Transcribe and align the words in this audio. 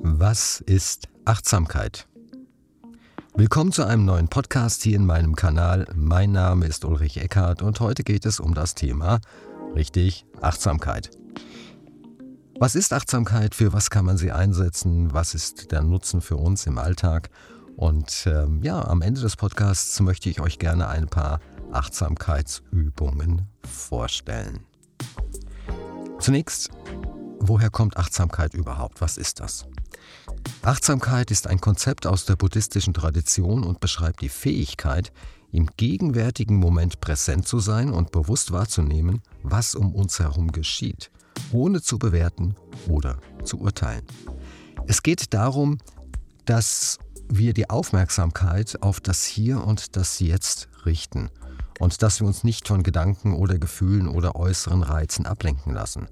Was 0.00 0.60
ist 0.60 1.08
Achtsamkeit? 1.24 2.06
Willkommen 3.34 3.72
zu 3.72 3.84
einem 3.84 4.04
neuen 4.04 4.28
Podcast 4.28 4.82
hier 4.82 4.96
in 4.96 5.04
meinem 5.04 5.34
Kanal. 5.34 5.86
Mein 5.94 6.32
Name 6.32 6.66
ist 6.66 6.84
Ulrich 6.84 7.16
Eckhardt 7.20 7.62
und 7.62 7.80
heute 7.80 8.04
geht 8.04 8.24
es 8.24 8.38
um 8.38 8.54
das 8.54 8.74
Thema, 8.74 9.20
richtig, 9.74 10.24
Achtsamkeit. 10.40 11.10
Was 12.60 12.76
ist 12.76 12.92
Achtsamkeit? 12.92 13.54
Für 13.54 13.72
was 13.72 13.90
kann 13.90 14.04
man 14.04 14.16
sie 14.16 14.30
einsetzen? 14.30 15.12
Was 15.12 15.34
ist 15.34 15.72
der 15.72 15.82
Nutzen 15.82 16.20
für 16.20 16.36
uns 16.36 16.66
im 16.66 16.78
Alltag? 16.78 17.30
Und 17.76 18.24
ähm, 18.26 18.62
ja, 18.62 18.84
am 18.84 19.02
Ende 19.02 19.20
des 19.20 19.36
Podcasts 19.36 19.98
möchte 20.00 20.30
ich 20.30 20.40
euch 20.40 20.58
gerne 20.58 20.88
ein 20.88 21.08
paar 21.08 21.40
Achtsamkeitsübungen 21.72 23.48
vorstellen. 23.64 24.60
Zunächst, 26.18 26.70
woher 27.40 27.70
kommt 27.70 27.96
Achtsamkeit 27.96 28.54
überhaupt? 28.54 29.00
Was 29.00 29.16
ist 29.16 29.40
das? 29.40 29.66
Achtsamkeit 30.62 31.30
ist 31.30 31.46
ein 31.46 31.60
Konzept 31.60 32.06
aus 32.06 32.24
der 32.24 32.36
buddhistischen 32.36 32.94
Tradition 32.94 33.64
und 33.64 33.80
beschreibt 33.80 34.20
die 34.20 34.28
Fähigkeit, 34.28 35.12
im 35.50 35.68
gegenwärtigen 35.76 36.56
Moment 36.56 37.00
präsent 37.00 37.48
zu 37.48 37.58
sein 37.58 37.90
und 37.90 38.12
bewusst 38.12 38.52
wahrzunehmen, 38.52 39.22
was 39.42 39.74
um 39.74 39.94
uns 39.94 40.18
herum 40.18 40.52
geschieht, 40.52 41.10
ohne 41.52 41.80
zu 41.80 41.98
bewerten 41.98 42.54
oder 42.86 43.18
zu 43.44 43.58
urteilen. 43.60 44.04
Es 44.86 45.02
geht 45.02 45.32
darum, 45.32 45.78
dass 46.44 46.98
wir 47.28 47.52
die 47.54 47.70
Aufmerksamkeit 47.70 48.82
auf 48.82 49.00
das 49.00 49.24
Hier 49.24 49.64
und 49.64 49.96
das 49.96 50.18
Jetzt 50.20 50.68
richten 50.84 51.30
und 51.78 52.02
dass 52.02 52.20
wir 52.20 52.26
uns 52.26 52.44
nicht 52.44 52.68
von 52.68 52.82
Gedanken 52.82 53.34
oder 53.34 53.58
Gefühlen 53.58 54.08
oder 54.08 54.36
äußeren 54.36 54.82
Reizen 54.82 55.26
ablenken 55.26 55.72
lassen. 55.72 56.08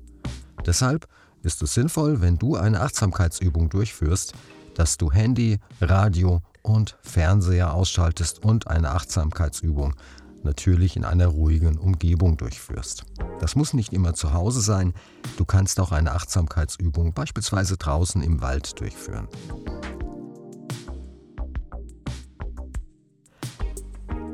Deshalb 0.65 1.07
ist 1.47 1.63
es 1.63 1.75
sinnvoll, 1.75 2.21
wenn 2.21 2.39
du 2.39 2.57
eine 2.57 2.81
Achtsamkeitsübung 2.81 3.71
durchführst, 3.71 4.35
dass 4.75 4.99
du 4.99 5.13
Handy, 5.13 5.61
Radio 5.81 6.43
und 6.63 6.99
Fernseher 7.03 7.73
ausschaltest 7.73 8.45
und 8.45 8.67
eine 8.67 8.91
Achtsamkeitsübung 8.91 9.95
natürlich 10.43 10.97
in 10.97 11.05
einer 11.05 11.29
ruhigen 11.29 11.79
Umgebung 11.79 12.37
durchführst. 12.37 13.05
Das 13.41 13.55
muss 13.55 13.75
nicht 13.75 13.93
immer 13.93 14.15
zu 14.15 14.33
Hause 14.33 14.61
sein, 14.61 14.93
du 15.39 15.45
kannst 15.45 15.79
auch 15.81 15.93
eine 15.93 16.13
Achtsamkeitsübung 16.13 17.15
beispielsweise 17.15 17.77
draußen 17.77 18.23
im 18.23 18.43
Wald 18.43 18.81
durchführen. 18.81 19.29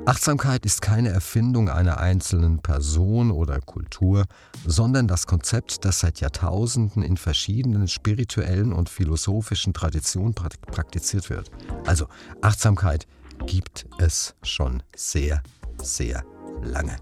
Achtsamkeit 0.05 0.67
ist 0.67 0.83
keine 0.83 1.11
Erfindung 1.11 1.69
einer 1.71 1.99
einzelnen 1.99 2.59
Person 2.61 3.31
oder 3.31 3.61
Kultur, 3.61 4.25
sondern 4.67 5.07
das 5.07 5.29
Konzept, 5.29 5.85
das 5.85 6.01
seit 6.01 6.21
Jahrtausenden 6.21 7.05
in 7.05 7.17
verschiedenen 7.17 7.87
spirituellen 7.87 8.73
und 8.73 8.89
philosophischen 8.89 9.73
Traditionen 9.73 10.35
praktiziert 10.35 11.31
wird. 11.31 11.53
Also 11.87 12.09
Achtsamkeit 12.41 13.07
gibt 13.47 13.87
es 13.99 14.35
schon 14.43 14.83
sehr, 14.97 15.41
sehr 15.81 16.25
lange. 16.63 16.97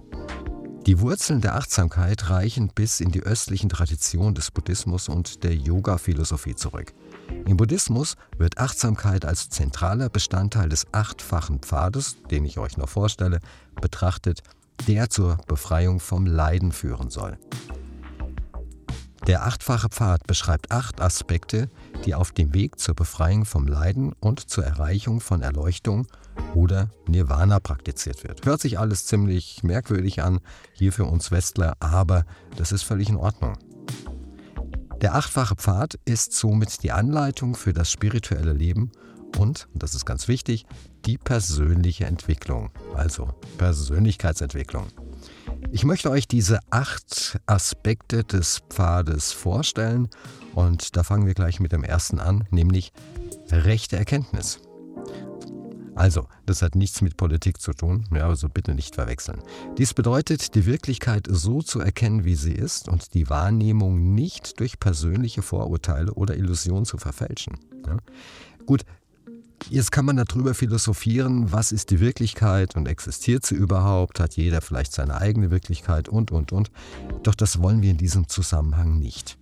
Die 0.87 0.99
Wurzeln 1.01 1.43
der 1.43 1.57
Achtsamkeit 1.57 2.31
reichen 2.31 2.69
bis 2.75 3.01
in 3.01 3.11
die 3.11 3.23
östlichen 3.23 3.69
Traditionen 3.69 4.35
des 4.35 4.51
Buddhismus 4.51 5.09
und 5.11 5.45
der 5.45 5.55
Yoga-Philosophie 5.55 6.55
zurück. 6.55 6.95
Im 7.47 7.59
Buddhismus 7.59 8.17
wird 8.39 8.59
Achtsamkeit 8.59 9.27
als 9.27 9.51
zentraler 9.51 10.09
Bestandteil 10.09 10.71
des 10.71 10.87
achtfachen 10.93 11.61
Pfades, 11.61 12.17
den 12.31 12.47
ich 12.47 12.59
euch 12.59 12.79
noch 12.79 12.89
vorstelle, 12.89 13.41
betrachtet, 13.81 14.43
der 14.89 15.11
zur 15.11 15.37
Befreiung 15.47 16.01
vom 16.01 16.25
Leiden 16.25 16.73
führen 16.73 17.11
soll. 17.11 17.39
Der 19.27 19.45
achtfache 19.45 19.91
Pfad 19.91 20.27
beschreibt 20.27 20.71
acht 20.71 21.03
Aspekte, 21.03 21.69
die 22.07 22.15
auf 22.15 22.33
dem 22.33 22.55
Weg 22.55 22.81
zur 22.81 22.95
Befreiung 22.95 23.45
vom 23.45 23.67
Leiden 23.69 24.15
und 24.19 24.49
zur 24.49 24.65
Erreichung 24.65 25.21
von 25.21 25.43
Erleuchtung 25.43 26.07
oder 26.55 26.91
Nirvana 27.07 27.61
praktiziert 27.61 28.25
wird. 28.25 28.45
Hört 28.45 28.61
sich 28.61 28.79
alles 28.79 29.07
ziemlich 29.07 29.63
merkwürdig 29.63 30.23
an, 30.23 30.41
hier 30.73 30.93
für 30.93 31.05
uns 31.05 31.31
Westler, 31.31 31.77
aber 31.81 32.25
das 32.57 32.73
ist 32.73 32.83
völlig 32.83 33.09
in 33.09 33.17
Ordnung. 33.17 33.57
Der 35.01 35.15
achtfache 35.15 35.57
Pfad 35.57 35.99
ist 36.05 36.33
somit 36.35 36.83
die 36.83 36.93
Anleitung 36.93 37.55
für 37.55 37.73
das 37.73 37.91
spirituelle 37.91 38.53
Leben 38.53 38.93
und, 39.39 39.69
das 39.75 39.95
ist 39.95 40.05
ganz 40.05 40.29
wichtig, 40.29 40.67
die 41.07 41.17
persönliche 41.17 42.05
Entwicklung, 42.05 42.71
also 42.95 43.29
Persönlichkeitsentwicklung. 43.59 44.89
Ich 45.71 45.85
möchte 45.85 46.11
euch 46.11 46.27
diese 46.27 46.59
acht 46.71 47.39
Aspekte 47.47 48.25
des 48.25 48.61
Pfades 48.69 49.33
vorstellen 49.33 50.09
und 50.55 50.97
da 50.97 51.05
fangen 51.05 51.27
wir 51.27 51.35
gleich 51.35 51.61
mit 51.61 51.73
dem 51.73 51.85
ersten 51.85 52.19
an, 52.19 52.45
nämlich 52.51 52.93
rechte 53.51 53.97
Erkenntnis. 53.97 54.61
Also, 56.01 56.29
das 56.47 56.63
hat 56.63 56.77
nichts 56.77 57.03
mit 57.03 57.19
Politik 57.19 57.61
zu 57.61 57.75
tun, 57.75 58.07
ja, 58.11 58.27
also 58.27 58.49
bitte 58.49 58.75
nicht 58.75 58.95
verwechseln. 58.95 59.43
Dies 59.77 59.93
bedeutet, 59.93 60.55
die 60.55 60.65
Wirklichkeit 60.65 61.27
so 61.29 61.61
zu 61.61 61.79
erkennen, 61.79 62.25
wie 62.25 62.37
sie 62.37 62.55
ist 62.55 62.89
und 62.89 63.13
die 63.13 63.29
Wahrnehmung 63.29 64.15
nicht 64.15 64.61
durch 64.61 64.81
persönliche 64.81 65.43
Vorurteile 65.43 66.15
oder 66.15 66.39
Illusionen 66.39 66.87
zu 66.87 66.97
verfälschen. 66.97 67.59
Ja. 67.87 67.99
Gut, 68.65 68.87
Jetzt 69.69 69.93
kann 69.93 70.07
man 70.07 70.17
darüber 70.17 70.55
philosophieren, 70.55 71.53
was 71.53 71.71
ist 71.71 71.91
die 71.91 72.01
Wirklichkeit 72.01 72.77
und 72.77 72.89
existiert 72.89 73.45
sie 73.45 73.57
überhaupt? 73.57 74.19
Hat 74.19 74.35
jeder 74.39 74.63
vielleicht 74.63 74.95
seine 74.95 75.19
eigene 75.19 75.51
Wirklichkeit 75.51 76.09
und, 76.09 76.31
und, 76.31 76.51
und. 76.51 76.71
Doch 77.25 77.35
das 77.35 77.61
wollen 77.61 77.83
wir 77.83 77.91
in 77.91 77.99
diesem 77.99 78.27
Zusammenhang 78.27 78.99
nicht. 78.99 79.37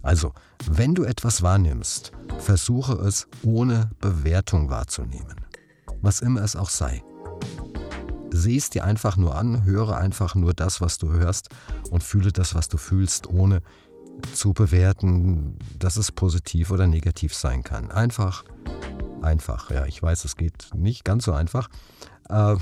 Also, 0.00 0.32
wenn 0.70 0.94
du 0.94 1.04
etwas 1.04 1.42
wahrnimmst, 1.42 2.12
versuche 2.38 2.94
es 2.94 3.28
ohne 3.42 3.90
Bewertung 4.00 4.70
wahrzunehmen 4.70 5.47
was 6.02 6.20
immer 6.20 6.42
es 6.42 6.56
auch 6.56 6.70
sei. 6.70 7.02
Sieh 8.30 8.56
es 8.56 8.70
dir 8.70 8.84
einfach 8.84 9.16
nur 9.16 9.34
an, 9.36 9.64
höre 9.64 9.96
einfach 9.96 10.34
nur 10.34 10.54
das, 10.54 10.80
was 10.80 10.98
du 10.98 11.10
hörst 11.10 11.48
und 11.90 12.02
fühle 12.02 12.32
das, 12.32 12.54
was 12.54 12.68
du 12.68 12.76
fühlst, 12.76 13.26
ohne 13.26 13.62
zu 14.34 14.52
bewerten, 14.52 15.58
dass 15.78 15.96
es 15.96 16.12
positiv 16.12 16.70
oder 16.70 16.86
negativ 16.86 17.34
sein 17.34 17.62
kann. 17.62 17.90
Einfach, 17.90 18.44
einfach. 19.22 19.70
Ja, 19.70 19.86
ich 19.86 20.02
weiß, 20.02 20.24
es 20.24 20.36
geht 20.36 20.70
nicht 20.74 21.04
ganz 21.04 21.24
so 21.24 21.32
einfach. 21.32 21.68
Äh, 22.28 22.56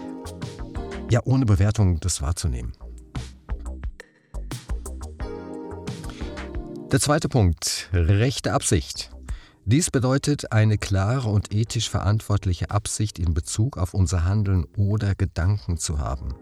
ja, 1.10 1.20
ohne 1.24 1.46
Bewertung 1.46 2.00
das 2.00 2.22
wahrzunehmen. 2.22 2.72
Der 6.92 7.00
zweite 7.00 7.28
Punkt, 7.28 7.88
rechte 7.92 8.52
Absicht. 8.52 9.10
Dies 9.64 9.92
bedeutet 9.92 10.50
eine 10.50 10.76
klare 10.76 11.28
und 11.28 11.54
ethisch 11.54 11.88
verantwortliche 11.88 12.72
Absicht 12.72 13.20
in 13.20 13.32
Bezug 13.32 13.78
auf 13.78 13.94
unser 13.94 14.24
Handeln 14.24 14.66
oder 14.76 15.14
Gedanken 15.14 15.78
zu 15.78 16.00
haben. 16.00 16.34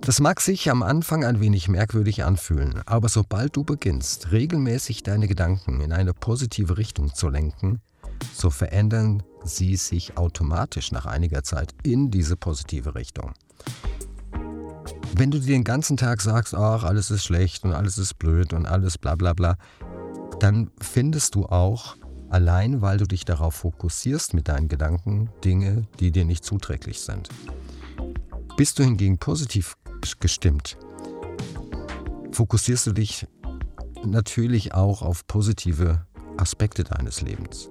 Das 0.00 0.20
mag 0.20 0.40
sich 0.40 0.70
am 0.70 0.84
Anfang 0.84 1.24
ein 1.24 1.40
wenig 1.40 1.68
merkwürdig 1.68 2.22
anfühlen, 2.24 2.80
aber 2.86 3.08
sobald 3.08 3.56
du 3.56 3.64
beginnst, 3.64 4.30
regelmäßig 4.30 5.02
deine 5.02 5.26
Gedanken 5.26 5.80
in 5.80 5.92
eine 5.92 6.14
positive 6.14 6.78
Richtung 6.78 7.14
zu 7.14 7.28
lenken, 7.28 7.80
so 8.32 8.50
verändern 8.50 9.24
sie 9.42 9.74
sich 9.74 10.16
automatisch 10.16 10.92
nach 10.92 11.06
einiger 11.06 11.42
Zeit 11.42 11.74
in 11.82 12.12
diese 12.12 12.36
positive 12.36 12.94
Richtung. 12.94 13.34
Wenn 15.14 15.32
du 15.32 15.40
dir 15.40 15.48
den 15.48 15.64
ganzen 15.64 15.96
Tag 15.96 16.20
sagst, 16.20 16.54
ach, 16.54 16.84
alles 16.84 17.10
ist 17.10 17.24
schlecht 17.24 17.64
und 17.64 17.72
alles 17.72 17.98
ist 17.98 18.18
blöd 18.18 18.52
und 18.52 18.66
alles 18.66 18.96
bla 18.96 19.16
bla 19.16 19.32
bla, 19.32 19.56
dann 20.40 20.70
findest 20.80 21.34
du 21.34 21.46
auch, 21.46 21.96
allein 22.30 22.80
weil 22.80 22.98
du 22.98 23.06
dich 23.06 23.24
darauf 23.24 23.54
fokussierst 23.56 24.34
mit 24.34 24.48
deinen 24.48 24.68
Gedanken, 24.68 25.30
Dinge, 25.44 25.86
die 26.00 26.10
dir 26.10 26.24
nicht 26.24 26.44
zuträglich 26.44 27.00
sind. 27.00 27.28
Bist 28.56 28.78
du 28.78 28.82
hingegen 28.82 29.18
positiv 29.18 29.76
gestimmt, 30.18 30.78
fokussierst 32.32 32.86
du 32.86 32.92
dich 32.92 33.26
natürlich 34.04 34.74
auch 34.74 35.02
auf 35.02 35.26
positive 35.26 36.06
Aspekte 36.38 36.84
deines 36.84 37.20
Lebens. 37.20 37.68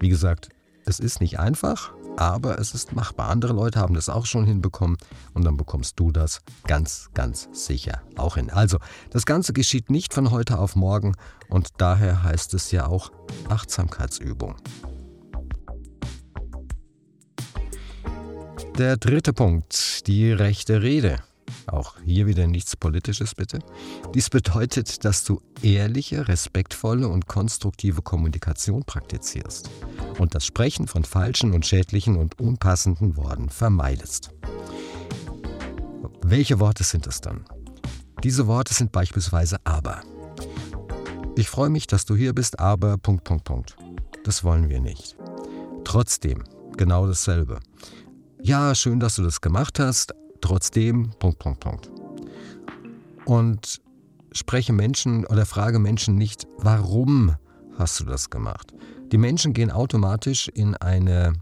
Wie 0.00 0.08
gesagt, 0.08 0.48
es 0.86 0.98
ist 0.98 1.20
nicht 1.20 1.38
einfach, 1.38 1.92
aber 2.18 2.58
es 2.58 2.74
ist 2.74 2.94
machbar. 2.94 3.30
Andere 3.30 3.52
Leute 3.52 3.78
haben 3.78 3.94
das 3.94 4.08
auch 4.08 4.26
schon 4.26 4.44
hinbekommen 4.44 4.96
und 5.34 5.44
dann 5.44 5.56
bekommst 5.56 6.00
du 6.00 6.10
das 6.10 6.40
ganz, 6.64 7.10
ganz 7.14 7.48
sicher 7.52 8.02
auch 8.16 8.34
hin. 8.34 8.50
Also, 8.50 8.78
das 9.10 9.24
Ganze 9.24 9.52
geschieht 9.52 9.88
nicht 9.88 10.12
von 10.12 10.32
heute 10.32 10.58
auf 10.58 10.74
morgen 10.74 11.14
und 11.48 11.68
daher 11.78 12.24
heißt 12.24 12.54
es 12.54 12.72
ja 12.72 12.86
auch 12.86 13.12
Achtsamkeitsübung. 13.48 14.56
Der 18.76 18.96
dritte 18.96 19.32
Punkt, 19.32 20.06
die 20.08 20.32
rechte 20.32 20.82
Rede. 20.82 21.20
Auch 21.66 21.96
hier 22.04 22.26
wieder 22.26 22.46
nichts 22.46 22.76
Politisches 22.76 23.34
bitte. 23.34 23.60
Dies 24.14 24.28
bedeutet, 24.28 25.04
dass 25.04 25.24
du 25.24 25.40
ehrliche, 25.62 26.26
respektvolle 26.26 27.08
und 27.08 27.26
konstruktive 27.26 28.02
Kommunikation 28.02 28.84
praktizierst 28.84 29.70
und 30.18 30.34
das 30.34 30.44
Sprechen 30.44 30.86
von 30.86 31.04
falschen 31.04 31.52
und 31.52 31.66
schädlichen 31.66 32.16
und 32.16 32.40
unpassenden 32.40 33.16
Worten 33.16 33.48
vermeidest. 33.48 34.30
Welche 36.22 36.60
Worte 36.60 36.84
sind 36.84 37.06
es 37.06 37.20
dann? 37.20 37.44
Diese 38.22 38.46
Worte 38.46 38.74
sind 38.74 38.92
beispielsweise 38.92 39.58
aber. 39.64 40.02
ich 41.36 41.48
freue 41.48 41.70
mich, 41.70 41.86
dass 41.86 42.04
du 42.04 42.16
hier 42.16 42.34
bist, 42.34 42.58
aber 42.58 42.98
Punkt, 42.98 43.24
Punkt, 43.24 43.44
Punkt. 43.44 43.76
Das 44.24 44.42
wollen 44.42 44.68
wir 44.68 44.80
nicht. 44.80 45.16
Trotzdem, 45.84 46.42
genau 46.76 47.06
dasselbe. 47.06 47.60
Ja, 48.42 48.74
schön, 48.74 49.00
dass 49.00 49.16
du 49.16 49.22
das 49.22 49.40
gemacht 49.40 49.78
hast, 49.78 50.14
trotzdem, 50.40 51.10
Punkt, 51.18 51.38
Punkt, 51.38 51.60
Punkt. 51.60 51.90
Und 53.24 53.80
spreche 54.32 54.72
Menschen 54.72 55.26
oder 55.26 55.46
frage 55.46 55.78
Menschen 55.78 56.16
nicht, 56.16 56.46
warum 56.58 57.36
hast 57.78 58.00
du 58.00 58.04
das 58.04 58.30
gemacht? 58.30 58.74
Die 59.10 59.18
Menschen 59.18 59.54
gehen 59.54 59.70
automatisch 59.70 60.48
in 60.48 60.76
eine 60.76 61.32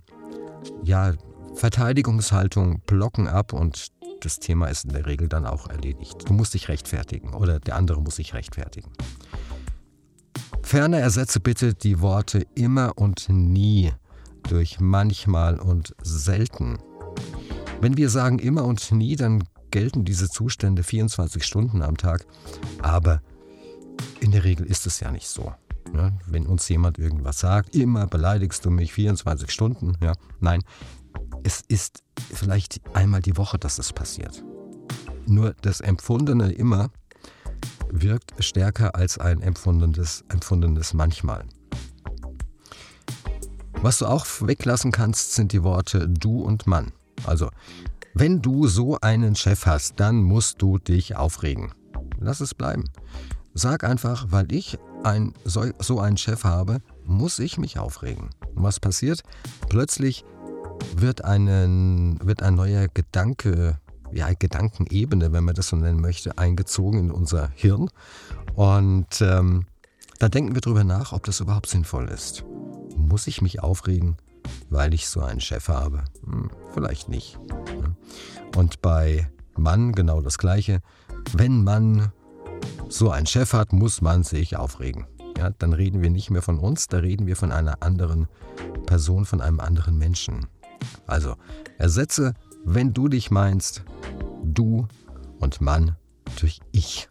ja, 0.84 1.14
Verteidigungshaltung, 1.54 2.80
blocken 2.86 3.26
ab 3.26 3.52
und 3.52 3.88
das 4.20 4.38
Thema 4.38 4.68
ist 4.68 4.84
in 4.84 4.92
der 4.92 5.06
Regel 5.06 5.28
dann 5.28 5.46
auch 5.46 5.68
erledigt. 5.68 6.28
Du 6.28 6.32
musst 6.32 6.54
dich 6.54 6.68
rechtfertigen 6.68 7.34
oder 7.34 7.58
der 7.58 7.76
andere 7.76 8.00
muss 8.00 8.16
sich 8.16 8.34
rechtfertigen. 8.34 8.90
Ferner 10.62 10.98
ersetze 10.98 11.40
bitte 11.40 11.74
die 11.74 12.00
Worte 12.00 12.46
immer 12.54 12.92
und 12.96 13.28
nie 13.28 13.92
durch 14.44 14.78
manchmal 14.80 15.58
und 15.58 15.94
selten. 16.02 16.78
Wenn 17.80 17.96
wir 17.96 18.10
sagen 18.10 18.38
immer 18.38 18.64
und 18.64 18.92
nie, 18.92 19.16
dann 19.16 19.44
gelten 19.70 20.04
diese 20.04 20.28
Zustände 20.28 20.82
24 20.82 21.44
Stunden 21.44 21.82
am 21.82 21.96
Tag, 21.96 22.26
aber 22.80 23.22
in 24.20 24.30
der 24.30 24.44
Regel 24.44 24.66
ist 24.66 24.86
es 24.86 25.00
ja 25.00 25.10
nicht 25.10 25.28
so. 25.28 25.52
Ja, 25.94 26.12
wenn 26.26 26.46
uns 26.46 26.68
jemand 26.68 26.98
irgendwas 26.98 27.38
sagt, 27.40 27.74
immer 27.74 28.06
beleidigst 28.06 28.64
du 28.64 28.70
mich 28.70 28.92
24 28.92 29.50
Stunden. 29.50 29.96
Ja, 30.02 30.12
nein, 30.40 30.62
es 31.42 31.62
ist 31.68 32.02
vielleicht 32.32 32.80
einmal 32.94 33.22
die 33.22 33.36
Woche, 33.36 33.58
dass 33.58 33.78
es 33.78 33.92
passiert. 33.92 34.44
Nur 35.26 35.54
das 35.62 35.80
Empfundene 35.80 36.52
immer 36.52 36.90
wirkt 37.90 38.32
stärker 38.40 38.94
als 38.94 39.18
ein 39.18 39.42
empfundenes, 39.42 40.24
empfundenes 40.28 40.92
manchmal. 40.94 41.44
Was 43.82 43.98
du 43.98 44.06
auch 44.06 44.26
weglassen 44.40 44.90
kannst, 44.90 45.34
sind 45.34 45.52
die 45.52 45.62
Worte 45.62 46.08
du 46.08 46.42
und 46.42 46.66
Mann. 46.66 46.92
Also, 47.24 47.50
wenn 48.14 48.42
du 48.42 48.66
so 48.66 48.98
einen 49.00 49.36
Chef 49.36 49.66
hast, 49.66 50.00
dann 50.00 50.22
musst 50.22 50.62
du 50.62 50.78
dich 50.78 51.16
aufregen. 51.16 51.72
Lass 52.18 52.40
es 52.40 52.54
bleiben. 52.54 52.84
Sag 53.54 53.84
einfach, 53.84 54.26
weil 54.30 54.50
ich 54.52 54.78
ein, 55.06 55.32
so, 55.44 55.64
so 55.78 56.00
einen 56.00 56.16
Chef 56.16 56.44
habe, 56.44 56.80
muss 57.04 57.38
ich 57.38 57.58
mich 57.58 57.78
aufregen. 57.78 58.30
Und 58.54 58.64
was 58.64 58.80
passiert? 58.80 59.22
Plötzlich 59.68 60.24
wird, 60.96 61.24
einen, 61.24 62.18
wird 62.22 62.42
ein 62.42 62.56
neuer 62.56 62.88
Gedanke, 62.88 63.78
ja, 64.12 64.28
Gedankenebene, 64.32 65.32
wenn 65.32 65.44
man 65.44 65.54
das 65.54 65.68
so 65.68 65.76
nennen 65.76 66.00
möchte, 66.00 66.36
eingezogen 66.38 66.98
in 66.98 67.10
unser 67.10 67.50
Hirn. 67.54 67.88
Und 68.54 69.20
ähm, 69.20 69.66
da 70.18 70.28
denken 70.28 70.54
wir 70.54 70.60
drüber 70.60 70.84
nach, 70.84 71.12
ob 71.12 71.24
das 71.24 71.40
überhaupt 71.40 71.68
sinnvoll 71.68 72.08
ist. 72.08 72.44
Muss 72.96 73.26
ich 73.26 73.40
mich 73.40 73.62
aufregen, 73.62 74.16
weil 74.70 74.92
ich 74.92 75.08
so 75.08 75.20
einen 75.20 75.40
Chef 75.40 75.68
habe? 75.68 76.02
Hm, 76.24 76.50
vielleicht 76.74 77.08
nicht. 77.08 77.38
Und 78.56 78.82
bei 78.82 79.28
Mann 79.56 79.92
genau 79.92 80.20
das 80.20 80.38
Gleiche. 80.38 80.80
Wenn 81.32 81.62
man 81.62 82.12
so 82.88 83.10
einen 83.10 83.26
Chef 83.26 83.52
hat, 83.52 83.72
muss 83.72 84.00
man 84.00 84.22
sich 84.22 84.56
aufregen. 84.56 85.06
Ja, 85.36 85.50
dann 85.50 85.72
reden 85.72 86.02
wir 86.02 86.10
nicht 86.10 86.30
mehr 86.30 86.42
von 86.42 86.58
uns, 86.58 86.86
da 86.86 86.98
reden 86.98 87.26
wir 87.26 87.36
von 87.36 87.52
einer 87.52 87.82
anderen 87.82 88.26
Person, 88.86 89.26
von 89.26 89.40
einem 89.40 89.60
anderen 89.60 89.98
Menschen. 89.98 90.46
Also 91.06 91.36
ersetze, 91.78 92.34
wenn 92.64 92.92
du 92.92 93.08
dich 93.08 93.30
meinst, 93.30 93.84
du 94.42 94.86
und 95.38 95.60
Mann 95.60 95.96
durch 96.40 96.60
ich. 96.72 97.08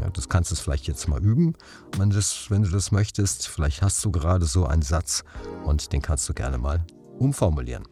Ja, 0.00 0.10
das 0.10 0.28
kannst 0.28 0.50
du 0.50 0.56
vielleicht 0.56 0.86
jetzt 0.86 1.08
mal 1.08 1.22
üben, 1.22 1.54
wenn, 1.98 2.10
das, 2.10 2.50
wenn 2.50 2.62
du 2.62 2.70
das 2.70 2.92
möchtest. 2.92 3.48
Vielleicht 3.48 3.82
hast 3.82 4.04
du 4.04 4.10
gerade 4.10 4.46
so 4.46 4.66
einen 4.66 4.82
Satz 4.82 5.24
und 5.64 5.92
den 5.92 6.02
kannst 6.02 6.28
du 6.28 6.34
gerne 6.34 6.58
mal 6.58 6.84
umformulieren. 7.18 7.84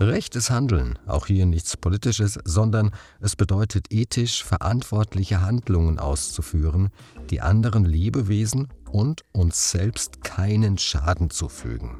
Rechtes 0.00 0.48
Handeln, 0.50 0.96
auch 1.06 1.26
hier 1.26 1.44
nichts 1.44 1.76
Politisches, 1.76 2.38
sondern 2.44 2.92
es 3.20 3.34
bedeutet 3.34 3.86
ethisch 3.90 4.44
verantwortliche 4.44 5.40
Handlungen 5.40 5.98
auszuführen, 5.98 6.90
die 7.30 7.40
anderen 7.40 7.84
Lebewesen 7.84 8.68
und 8.92 9.24
uns 9.32 9.72
selbst 9.72 10.22
keinen 10.22 10.78
Schaden 10.78 11.30
zufügen. 11.30 11.98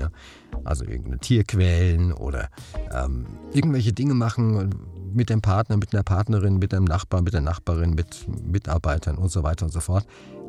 Ja, 0.00 0.10
also 0.64 0.84
irgendein 0.84 1.20
Tier 1.20 1.44
quälen 1.44 2.12
oder 2.12 2.48
ähm, 2.92 3.26
irgendwelche 3.52 3.92
Dinge 3.92 4.14
machen 4.14 4.70
mit 5.12 5.30
dem 5.30 5.40
Partner, 5.40 5.76
mit 5.76 5.94
einer 5.94 6.02
Partnerin, 6.02 6.58
mit 6.58 6.72
dem 6.72 6.84
Nachbar, 6.84 7.22
mit 7.22 7.34
der 7.34 7.40
Nachbarin, 7.40 7.94
mit 7.94 8.26
Mitarbeitern 8.44 9.16
und 9.16 9.30
so 9.30 9.44
weiter 9.44 9.64
und 9.66 9.72
so 9.72 9.80
fort, 9.80 10.06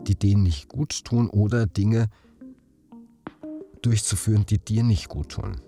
die 0.08 0.16
denen 0.16 0.42
nicht 0.42 0.70
gut 0.70 1.06
tun 1.06 1.30
oder 1.30 1.68
Dinge 1.68 2.08
durchzuführen, 3.84 4.48
die 4.48 4.58
dir 4.58 4.84
nicht 4.84 5.08
gut 5.08 5.30
tun. 5.30 5.62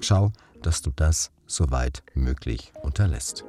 Schau, 0.00 0.32
dass 0.66 0.82
du 0.82 0.90
das 0.90 1.30
soweit 1.46 2.02
möglich 2.14 2.72
unterlässt. 2.82 3.44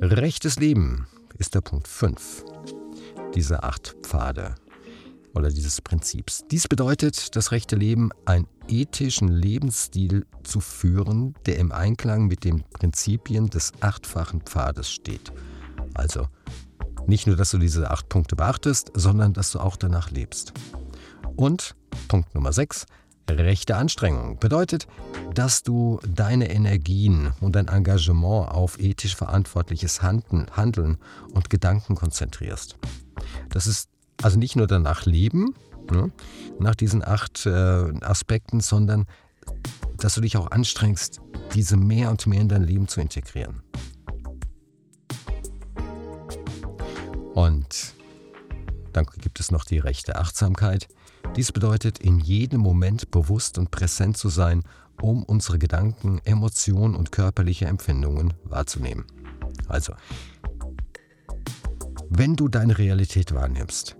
Rechtes 0.00 0.58
Leben 0.58 1.06
ist 1.36 1.54
der 1.54 1.60
Punkt 1.60 1.86
5 1.86 2.42
dieser 3.34 3.64
acht 3.64 3.96
Pfade 4.02 4.54
oder 5.34 5.50
dieses 5.50 5.82
Prinzips. 5.82 6.42
Dies 6.50 6.68
bedeutet, 6.68 7.36
das 7.36 7.52
rechte 7.52 7.76
Leben 7.76 8.08
einen 8.24 8.48
ethischen 8.66 9.28
Lebensstil 9.28 10.24
zu 10.42 10.60
führen, 10.60 11.34
der 11.44 11.58
im 11.58 11.70
Einklang 11.70 12.28
mit 12.28 12.44
den 12.44 12.64
Prinzipien 12.70 13.50
des 13.50 13.72
achtfachen 13.80 14.40
Pfades 14.40 14.90
steht. 14.90 15.32
Also 15.92 16.28
nicht 17.06 17.26
nur, 17.26 17.36
dass 17.36 17.50
du 17.50 17.58
diese 17.58 17.90
acht 17.90 18.08
Punkte 18.08 18.36
beachtest, 18.36 18.90
sondern 18.94 19.34
dass 19.34 19.52
du 19.52 19.60
auch 19.60 19.76
danach 19.76 20.10
lebst. 20.10 20.54
Und 21.36 21.76
Punkt 22.08 22.34
Nummer 22.34 22.54
6, 22.54 22.86
Rechte 23.28 23.76
Anstrengung 23.76 24.38
bedeutet, 24.38 24.88
dass 25.34 25.62
du 25.62 26.00
deine 26.06 26.50
Energien 26.50 27.32
und 27.40 27.56
dein 27.56 27.68
Engagement 27.68 28.50
auf 28.50 28.80
ethisch 28.80 29.14
verantwortliches 29.14 30.02
Handeln 30.02 30.96
und 31.32 31.50
Gedanken 31.50 31.94
konzentrierst. 31.94 32.76
Das 33.50 33.66
ist 33.66 33.90
also 34.22 34.38
nicht 34.38 34.56
nur 34.56 34.66
danach 34.66 35.04
Leben, 35.04 35.54
ne, 35.90 36.10
nach 36.58 36.74
diesen 36.74 37.04
acht 37.04 37.46
äh, 37.46 37.50
Aspekten, 38.00 38.60
sondern 38.60 39.06
dass 39.98 40.14
du 40.14 40.20
dich 40.20 40.36
auch 40.36 40.50
anstrengst, 40.50 41.20
diese 41.54 41.76
mehr 41.76 42.10
und 42.10 42.26
mehr 42.26 42.40
in 42.40 42.48
dein 42.48 42.62
Leben 42.62 42.88
zu 42.88 43.00
integrieren. 43.00 43.62
Und 47.34 47.94
dann 48.98 49.06
gibt 49.20 49.38
es 49.38 49.50
noch 49.52 49.64
die 49.64 49.78
rechte 49.78 50.16
Achtsamkeit. 50.16 50.88
Dies 51.36 51.52
bedeutet, 51.52 51.98
in 51.98 52.18
jedem 52.18 52.60
Moment 52.60 53.10
bewusst 53.10 53.56
und 53.58 53.70
präsent 53.70 54.16
zu 54.16 54.28
sein, 54.28 54.64
um 55.00 55.22
unsere 55.22 55.58
Gedanken, 55.58 56.20
Emotionen 56.24 56.96
und 56.96 57.12
körperliche 57.12 57.66
Empfindungen 57.66 58.34
wahrzunehmen. 58.44 59.04
Also, 59.68 59.92
wenn 62.10 62.34
du 62.34 62.48
deine 62.48 62.78
Realität 62.78 63.34
wahrnimmst, 63.34 63.96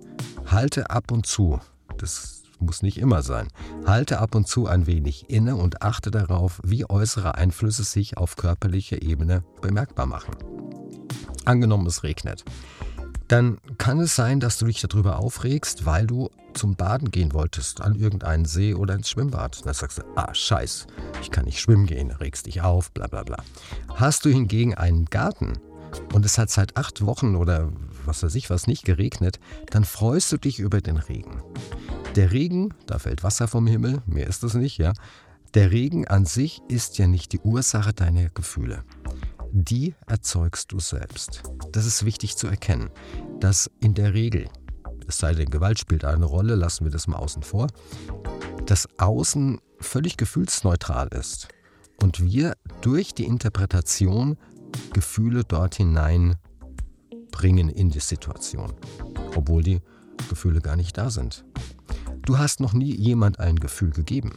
halte 0.46 0.90
ab 0.90 1.12
und 1.12 1.26
zu, 1.26 1.60
das 1.98 2.42
muss 2.58 2.82
nicht 2.82 2.98
immer 2.98 3.22
sein, 3.22 3.48
halte 3.86 4.18
ab 4.18 4.34
und 4.34 4.48
zu 4.48 4.66
ein 4.66 4.88
wenig 4.88 5.30
inne 5.30 5.54
und 5.54 5.82
achte 5.82 6.10
darauf, 6.10 6.60
wie 6.64 6.90
äußere 6.90 7.36
Einflüsse 7.36 7.84
sich 7.84 8.16
auf 8.16 8.34
körperlicher 8.34 9.00
Ebene 9.02 9.44
bemerkbar 9.60 10.06
machen. 10.06 10.34
Angenommen, 11.44 11.86
es 11.86 12.02
regnet 12.02 12.44
dann 13.28 13.58
kann 13.76 14.00
es 14.00 14.16
sein, 14.16 14.40
dass 14.40 14.58
du 14.58 14.66
dich 14.66 14.80
darüber 14.80 15.18
aufregst, 15.18 15.84
weil 15.84 16.06
du 16.06 16.30
zum 16.54 16.74
Baden 16.74 17.10
gehen 17.10 17.34
wolltest, 17.34 17.82
an 17.82 17.94
irgendeinen 17.94 18.46
See 18.46 18.74
oder 18.74 18.94
ins 18.94 19.10
Schwimmbad. 19.10 19.64
Dann 19.64 19.74
sagst 19.74 19.98
du, 19.98 20.02
ah, 20.16 20.34
scheiß, 20.34 20.86
ich 21.20 21.30
kann 21.30 21.44
nicht 21.44 21.60
schwimmen 21.60 21.86
gehen, 21.86 22.10
regst 22.10 22.46
dich 22.46 22.62
auf, 22.62 22.90
bla 22.90 23.06
bla 23.06 23.22
bla. 23.22 23.36
Hast 23.94 24.24
du 24.24 24.30
hingegen 24.30 24.74
einen 24.74 25.04
Garten 25.04 25.58
und 26.14 26.24
es 26.24 26.38
hat 26.38 26.50
seit 26.50 26.76
acht 26.76 27.04
Wochen 27.04 27.36
oder 27.36 27.70
was 28.06 28.22
weiß 28.22 28.34
ich 28.34 28.48
was 28.48 28.66
nicht 28.66 28.84
geregnet, 28.84 29.38
dann 29.70 29.84
freust 29.84 30.32
du 30.32 30.38
dich 30.38 30.58
über 30.58 30.80
den 30.80 30.96
Regen. 30.96 31.42
Der 32.16 32.32
Regen, 32.32 32.74
da 32.86 32.98
fällt 32.98 33.22
Wasser 33.22 33.46
vom 33.46 33.66
Himmel, 33.66 34.02
mehr 34.06 34.26
ist 34.26 34.42
es 34.42 34.54
nicht, 34.54 34.78
ja. 34.78 34.94
Der 35.54 35.70
Regen 35.70 36.06
an 36.08 36.24
sich 36.24 36.62
ist 36.68 36.98
ja 36.98 37.06
nicht 37.06 37.32
die 37.32 37.40
Ursache 37.40 37.92
deiner 37.92 38.28
Gefühle 38.30 38.84
die 39.64 39.94
erzeugst 40.06 40.72
du 40.72 40.78
selbst. 40.78 41.42
Das 41.72 41.86
ist 41.86 42.04
wichtig 42.04 42.36
zu 42.36 42.46
erkennen, 42.46 42.90
dass 43.40 43.70
in 43.80 43.94
der 43.94 44.14
Regel, 44.14 44.48
es 45.06 45.18
sei 45.18 45.34
denn, 45.34 45.50
Gewalt 45.50 45.78
spielt 45.78 46.04
eine 46.04 46.24
Rolle, 46.24 46.54
lassen 46.54 46.84
wir 46.84 46.92
das 46.92 47.06
mal 47.06 47.16
außen 47.16 47.42
vor, 47.42 47.68
das 48.66 48.88
Außen 48.98 49.60
völlig 49.80 50.16
gefühlsneutral 50.16 51.08
ist 51.08 51.48
und 52.02 52.22
wir 52.22 52.56
durch 52.80 53.14
die 53.14 53.24
Interpretation 53.24 54.36
Gefühle 54.92 55.44
dort 55.44 55.76
hinein 55.76 56.36
bringen 57.30 57.68
in 57.68 57.90
die 57.90 58.00
Situation, 58.00 58.74
obwohl 59.34 59.62
die 59.62 59.80
Gefühle 60.28 60.60
gar 60.60 60.76
nicht 60.76 60.96
da 60.98 61.10
sind. 61.10 61.44
Du 62.22 62.38
hast 62.38 62.60
noch 62.60 62.74
nie 62.74 62.94
jemand 62.94 63.40
ein 63.40 63.56
Gefühl 63.56 63.90
gegeben. 63.90 64.32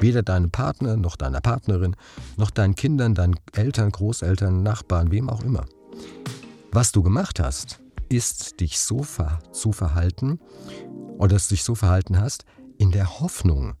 Weder 0.00 0.22
deinem 0.22 0.50
Partner 0.50 0.96
noch 0.96 1.16
deiner 1.16 1.40
Partnerin, 1.40 1.96
noch 2.36 2.50
deinen 2.50 2.74
Kindern, 2.74 3.14
deinen 3.14 3.36
Eltern, 3.52 3.90
Großeltern, 3.90 4.62
Nachbarn, 4.62 5.10
wem 5.10 5.30
auch 5.30 5.42
immer. 5.42 5.64
Was 6.72 6.92
du 6.92 7.02
gemacht 7.02 7.40
hast, 7.40 7.80
ist, 8.08 8.60
dich 8.60 8.78
so 8.78 9.02
ver 9.02 9.38
zu 9.52 9.72
verhalten 9.72 10.40
oder 11.18 11.34
dass 11.34 11.48
du 11.48 11.54
dich 11.54 11.64
so 11.64 11.74
verhalten 11.74 12.20
hast, 12.20 12.44
in 12.78 12.90
der 12.90 13.20
Hoffnung, 13.20 13.74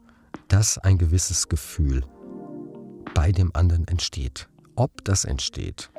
dass 0.48 0.78
ein 0.78 0.98
gewisses 0.98 1.48
Gefühl 1.48 2.04
bei 3.14 3.32
dem 3.32 3.50
anderen 3.54 3.86
entsteht. 3.88 4.48
Ob 4.76 5.04
das 5.04 5.24
entsteht, 5.24 5.90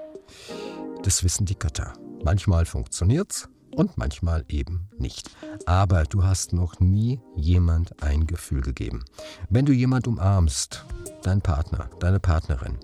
das 1.03 1.23
wissen 1.23 1.45
die 1.45 1.57
Götter. 1.57 1.93
Manchmal 2.23 2.65
funktioniert's 2.65 3.47
und 3.75 3.97
manchmal 3.97 4.45
eben 4.49 4.89
nicht. 4.97 5.29
Aber 5.65 6.03
du 6.03 6.23
hast 6.23 6.53
noch 6.53 6.79
nie 6.79 7.19
jemand 7.35 8.01
ein 8.03 8.27
Gefühl 8.27 8.61
gegeben. 8.61 9.03
Wenn 9.49 9.65
du 9.65 9.73
jemand 9.73 10.07
umarmst, 10.07 10.85
deinen 11.23 11.41
Partner, 11.41 11.89
deine 11.99 12.19
Partnerin, 12.19 12.77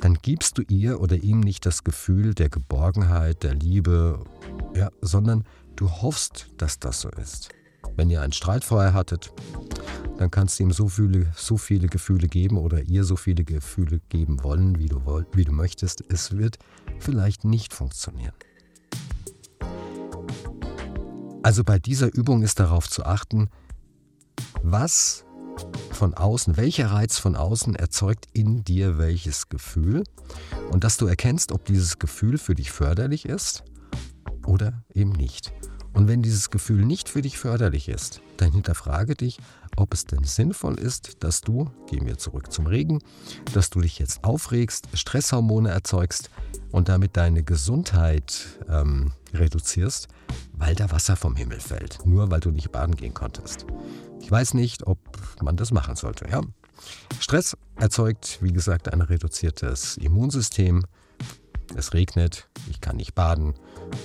dann 0.00 0.14
gibst 0.20 0.58
du 0.58 0.62
ihr 0.62 1.00
oder 1.00 1.16
ihm 1.16 1.40
nicht 1.40 1.66
das 1.66 1.84
Gefühl 1.84 2.34
der 2.34 2.48
Geborgenheit, 2.48 3.42
der 3.42 3.54
Liebe, 3.54 4.24
ja, 4.74 4.90
sondern 5.00 5.44
du 5.76 5.90
hoffst, 5.90 6.48
dass 6.58 6.78
das 6.78 7.00
so 7.00 7.08
ist. 7.10 7.50
Wenn 7.96 8.10
ihr 8.10 8.22
einen 8.22 8.32
Streit 8.32 8.64
vorher 8.64 8.94
hattet, 8.94 9.32
dann 10.18 10.30
kannst 10.30 10.58
du 10.58 10.64
ihm 10.64 10.72
so 10.72 10.88
viele, 10.88 11.32
so 11.36 11.56
viele 11.56 11.88
Gefühle 11.88 12.28
geben 12.28 12.56
oder 12.58 12.82
ihr 12.82 13.04
so 13.04 13.16
viele 13.16 13.44
Gefühle 13.44 14.00
geben 14.08 14.42
wollen, 14.42 14.78
wie 14.78 14.88
du, 14.88 15.00
wie 15.32 15.44
du 15.44 15.52
möchtest. 15.52 16.04
Es 16.08 16.36
wird 16.36 16.58
vielleicht 16.98 17.44
nicht 17.44 17.72
funktionieren. 17.72 18.34
Also 21.44 21.62
bei 21.62 21.78
dieser 21.78 22.10
Übung 22.14 22.42
ist 22.42 22.58
darauf 22.58 22.88
zu 22.88 23.04
achten, 23.04 23.50
was 24.62 25.26
von 25.90 26.14
außen, 26.14 26.56
welcher 26.56 26.90
Reiz 26.90 27.18
von 27.18 27.36
außen 27.36 27.76
erzeugt 27.76 28.28
in 28.32 28.64
dir 28.64 28.96
welches 28.96 29.50
Gefühl 29.50 30.04
und 30.70 30.84
dass 30.84 30.96
du 30.96 31.06
erkennst, 31.06 31.52
ob 31.52 31.66
dieses 31.66 31.98
Gefühl 31.98 32.38
für 32.38 32.54
dich 32.54 32.72
förderlich 32.72 33.26
ist 33.26 33.62
oder 34.46 34.84
eben 34.94 35.10
nicht. 35.10 35.52
Und 35.92 36.08
wenn 36.08 36.22
dieses 36.22 36.48
Gefühl 36.48 36.82
nicht 36.82 37.10
für 37.10 37.20
dich 37.20 37.36
förderlich 37.36 37.90
ist, 37.90 38.22
dann 38.38 38.50
hinterfrage 38.50 39.14
dich, 39.14 39.38
ob 39.76 39.94
es 39.94 40.04
denn 40.04 40.24
sinnvoll 40.24 40.78
ist, 40.78 41.22
dass 41.22 41.40
du, 41.40 41.70
gehen 41.88 42.06
wir 42.06 42.18
zurück 42.18 42.52
zum 42.52 42.66
Regen, 42.66 43.00
dass 43.52 43.70
du 43.70 43.80
dich 43.80 43.98
jetzt 43.98 44.24
aufregst, 44.24 44.88
Stresshormone 44.94 45.70
erzeugst 45.70 46.30
und 46.70 46.88
damit 46.88 47.16
deine 47.16 47.42
Gesundheit 47.42 48.46
ähm, 48.68 49.12
reduzierst, 49.32 50.08
weil 50.52 50.74
da 50.74 50.90
Wasser 50.90 51.16
vom 51.16 51.36
Himmel 51.36 51.60
fällt, 51.60 52.04
nur 52.06 52.30
weil 52.30 52.40
du 52.40 52.50
nicht 52.50 52.72
baden 52.72 52.96
gehen 52.96 53.14
konntest. 53.14 53.66
Ich 54.20 54.30
weiß 54.30 54.54
nicht, 54.54 54.86
ob 54.86 54.98
man 55.42 55.56
das 55.56 55.70
machen 55.70 55.96
sollte. 55.96 56.28
Ja? 56.28 56.40
Stress 57.20 57.56
erzeugt, 57.76 58.38
wie 58.40 58.52
gesagt, 58.52 58.92
ein 58.92 59.00
reduziertes 59.00 59.96
Immunsystem. 59.96 60.84
Es 61.74 61.94
regnet, 61.94 62.48
ich 62.70 62.80
kann 62.80 62.96
nicht 62.96 63.14
baden, 63.14 63.54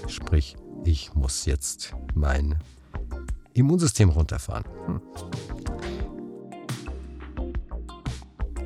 sprich, 0.07 0.55
ich 0.85 1.13
muss 1.13 1.45
jetzt 1.45 1.93
mein 2.13 2.59
Immunsystem 3.59 4.09
runterfahren. 4.09 4.63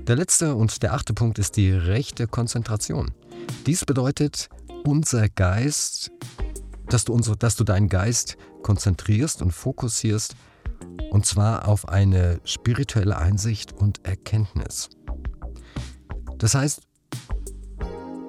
Der 0.07 0.15
letzte 0.17 0.55
und 0.55 0.83
der 0.83 0.93
achte 0.93 1.13
Punkt 1.13 1.39
ist 1.39 1.55
die 1.55 1.71
rechte 1.71 2.27
Konzentration. 2.27 3.11
Dies 3.65 3.85
bedeutet, 3.85 4.49
unser 4.85 5.29
Geist, 5.29 6.11
dass 6.89 7.05
du, 7.05 7.13
unser, 7.13 7.37
dass 7.37 7.55
du 7.55 7.63
deinen 7.63 7.87
Geist 7.87 8.37
konzentrierst 8.61 9.41
und 9.41 9.51
fokussierst, 9.51 10.35
und 11.11 11.25
zwar 11.25 11.67
auf 11.67 11.87
eine 11.87 12.41
spirituelle 12.43 13.17
Einsicht 13.17 13.71
und 13.71 14.05
Erkenntnis. 14.05 14.89
Das 16.37 16.55
heißt, 16.55 16.81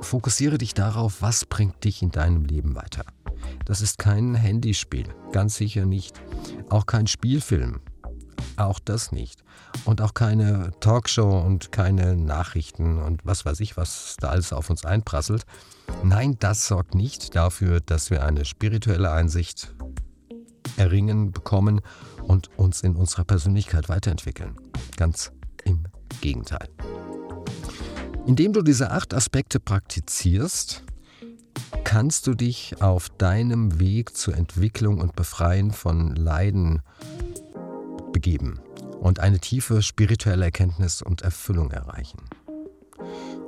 fokussiere 0.01 0.59
dich 0.59 0.75
darauf, 0.75 1.23
was 1.23 1.45
bringt 1.45 1.83
dich 1.83 2.03
in 2.03 2.11
deinem 2.11 2.45
Leben 2.45 2.77
weiter. 2.77 3.05
Das 3.65 3.81
ist 3.81 3.99
kein 3.99 4.35
Handyspiel, 4.35 5.07
ganz 5.33 5.57
sicher 5.57 5.87
nicht. 5.87 6.21
Auch 6.69 6.87
kein 6.87 7.07
Spielfilm, 7.07 7.81
auch 8.57 8.79
das 8.79 9.13
nicht. 9.13 9.43
Und 9.85 10.01
auch 10.01 10.15
keine 10.15 10.71
Talkshow 10.81 11.41
und 11.41 11.73
keine 11.73 12.17
Nachrichten 12.17 12.99
und 12.99 13.25
was 13.25 13.45
weiß 13.45 13.61
ich, 13.61 13.77
was 13.77 14.17
da 14.21 14.29
alles 14.29 14.53
auf 14.53 14.71
uns 14.71 14.85
einprasselt. 14.85 15.45
Nein, 16.03 16.37
das 16.39 16.67
sorgt 16.67 16.95
nicht 16.95 17.35
dafür, 17.35 17.81
dass 17.81 18.11
wir 18.11 18.25
eine 18.25 18.45
spirituelle 18.45 19.11
Einsicht 19.11 19.75
erringen, 20.77 21.33
bekommen 21.33 21.81
und 22.23 22.51
uns 22.59 22.83
in 22.83 22.97
unserer 22.97 23.25
Persönlichkeit 23.25 23.89
weiterentwickeln. 23.89 24.57
Ganz 24.97 25.33
im 25.65 25.85
Gegenteil. 26.21 26.69
Indem 28.27 28.53
du 28.53 28.63
diese 28.63 28.91
acht 28.91 29.13
Aspekte 29.13 29.61
praktizierst, 29.61 30.83
kannst 31.83 32.27
du 32.27 32.35
dich 32.35 32.81
auf 32.81 33.09
deinem 33.09 33.81
Weg 33.81 34.17
zur 34.17 34.37
Entwicklung 34.37 35.01
und 35.01 35.17
Befreien 35.17 35.73
von 35.73 36.15
Leiden 36.15 36.83
begeben 38.13 38.61
und 39.01 39.21
eine 39.21 39.41
tiefe 39.41 39.83
spirituelle 39.83 40.45
Erkenntnis 40.45 41.03
und 41.03 41.23
Erfüllung 41.23 41.71
erreichen. 41.71 42.21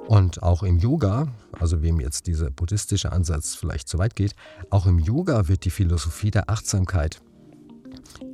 Und 0.08 0.42
auch 0.42 0.62
im 0.62 0.78
Yoga, 0.78 1.28
also 1.58 1.82
wem 1.82 2.00
jetzt 2.00 2.26
dieser 2.26 2.50
buddhistische 2.50 3.12
Ansatz 3.12 3.54
vielleicht 3.54 3.88
zu 3.88 3.98
weit 3.98 4.14
geht, 4.14 4.34
auch 4.70 4.86
im 4.86 4.98
Yoga 4.98 5.48
wird 5.48 5.64
die 5.64 5.70
Philosophie 5.70 6.30
der 6.30 6.48
Achtsamkeit 6.50 7.20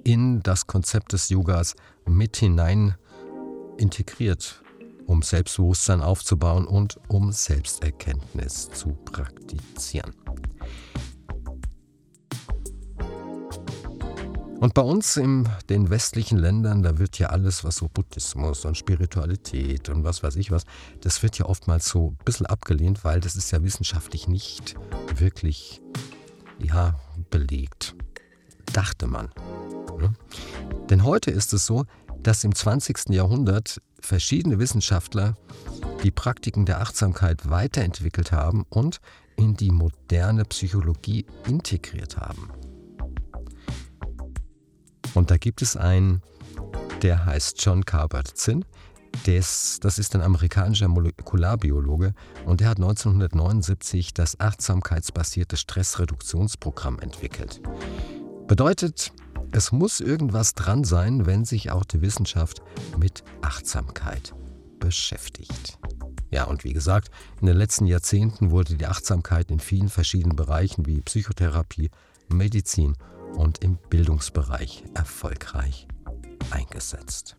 in 0.05 0.43
das 0.43 0.67
Konzept 0.67 1.13
des 1.13 1.29
Yogas 1.29 1.75
mit 2.07 2.37
hinein 2.37 2.97
integriert 3.79 4.63
um 5.07 5.23
Selbstbewusstsein 5.23 6.01
aufzubauen 6.01 6.67
und 6.67 6.99
um 7.09 7.33
Selbsterkenntnis 7.33 8.71
zu 8.71 8.91
praktizieren. 9.05 10.15
Und 14.63 14.75
bei 14.75 14.83
uns 14.83 15.17
in 15.17 15.49
den 15.69 15.91
westlichen 15.91 16.39
Ländern, 16.39 16.85
da 16.85 16.97
wird 16.97 17.19
ja 17.19 17.31
alles, 17.31 17.65
was 17.65 17.75
so 17.75 17.89
Buddhismus 17.93 18.65
und 18.65 18.79
Spiritualität 18.79 19.89
und 19.89 20.05
was 20.05 20.23
weiß 20.23 20.37
ich 20.37 20.53
was, 20.53 20.63
das 21.01 21.21
wird 21.25 21.37
ja 21.37 21.47
oftmals 21.47 21.89
so 21.89 22.11
ein 22.11 22.25
bisschen 22.25 22.47
abgelehnt, 22.47 23.03
weil 23.03 23.19
das 23.19 23.35
ist 23.35 23.51
ja 23.51 23.61
wissenschaftlich 23.65 24.29
nicht 24.29 24.77
wirklich 25.17 25.83
ja, 26.61 26.95
belegt. 27.31 27.97
Dachte 28.73 29.09
man. 29.09 29.31
Ne? 29.99 30.13
Denn 30.91 31.03
heute 31.03 31.33
ist 31.33 31.53
es 31.53 31.67
so, 31.67 31.85
dass 32.23 32.45
im 32.45 32.55
20. 32.55 33.11
Jahrhundert 33.11 33.81
verschiedene 34.01 34.59
Wissenschaftler 34.59 35.35
die 36.03 36.11
Praktiken 36.11 36.67
der 36.67 36.81
Achtsamkeit 36.81 37.49
weiterentwickelt 37.49 38.33
haben 38.33 38.65
und 38.69 39.01
in 39.37 39.55
die 39.55 39.71
moderne 39.71 40.45
Psychologie 40.45 41.27
integriert 41.47 42.17
haben. 42.17 42.51
Und 45.15 45.31
da 45.31 45.37
gibt 45.37 45.63
es 45.63 45.77
einen, 45.77 46.23
der 47.03 47.27
heißt 47.27 47.63
John 47.63 47.85
Kabat-Zinn. 47.85 48.65
Das, 49.27 49.79
das 49.81 49.99
ist 49.99 50.15
ein 50.15 50.23
amerikanischer 50.23 50.89
Molekularbiologe 50.89 52.15
und 52.47 52.61
der 52.61 52.71
hat 52.71 52.79
1979 52.79 54.15
das 54.15 54.41
achtsamkeitsbasierte 54.41 55.59
Stressreduktionsprogramm 55.59 56.99
entwickelt. 56.99 57.61
Bedeutet, 58.47 59.13
es 59.53 59.71
muss 59.71 60.01
irgendwas 60.01 60.55
dran 60.55 60.83
sein, 60.83 61.27
wenn 61.27 61.45
sich 61.45 61.71
auch 61.71 61.85
die 61.85 62.01
Wissenschaft 62.01 62.63
mit 62.99 63.23
Achtsamkeit 63.43 64.35
beschäftigt. 64.81 65.79
Ja, 66.31 66.45
und 66.45 66.65
wie 66.65 66.73
gesagt, 66.73 67.11
in 67.41 67.47
den 67.47 67.57
letzten 67.57 67.87
Jahrzehnten 67.87 68.51
wurde 68.51 68.77
die 68.77 68.87
Achtsamkeit 68.87 69.51
in 69.51 69.61
vielen 69.61 69.91
verschiedenen 69.91 70.35
Bereichen 70.35 70.87
wie 70.87 71.03
Psychotherapie, 71.03 71.91
Medizin 72.29 72.97
und 73.35 73.63
im 73.63 73.77
Bildungsbereich 73.91 74.85
erfolgreich 74.95 75.87
eingesetzt. 76.51 77.37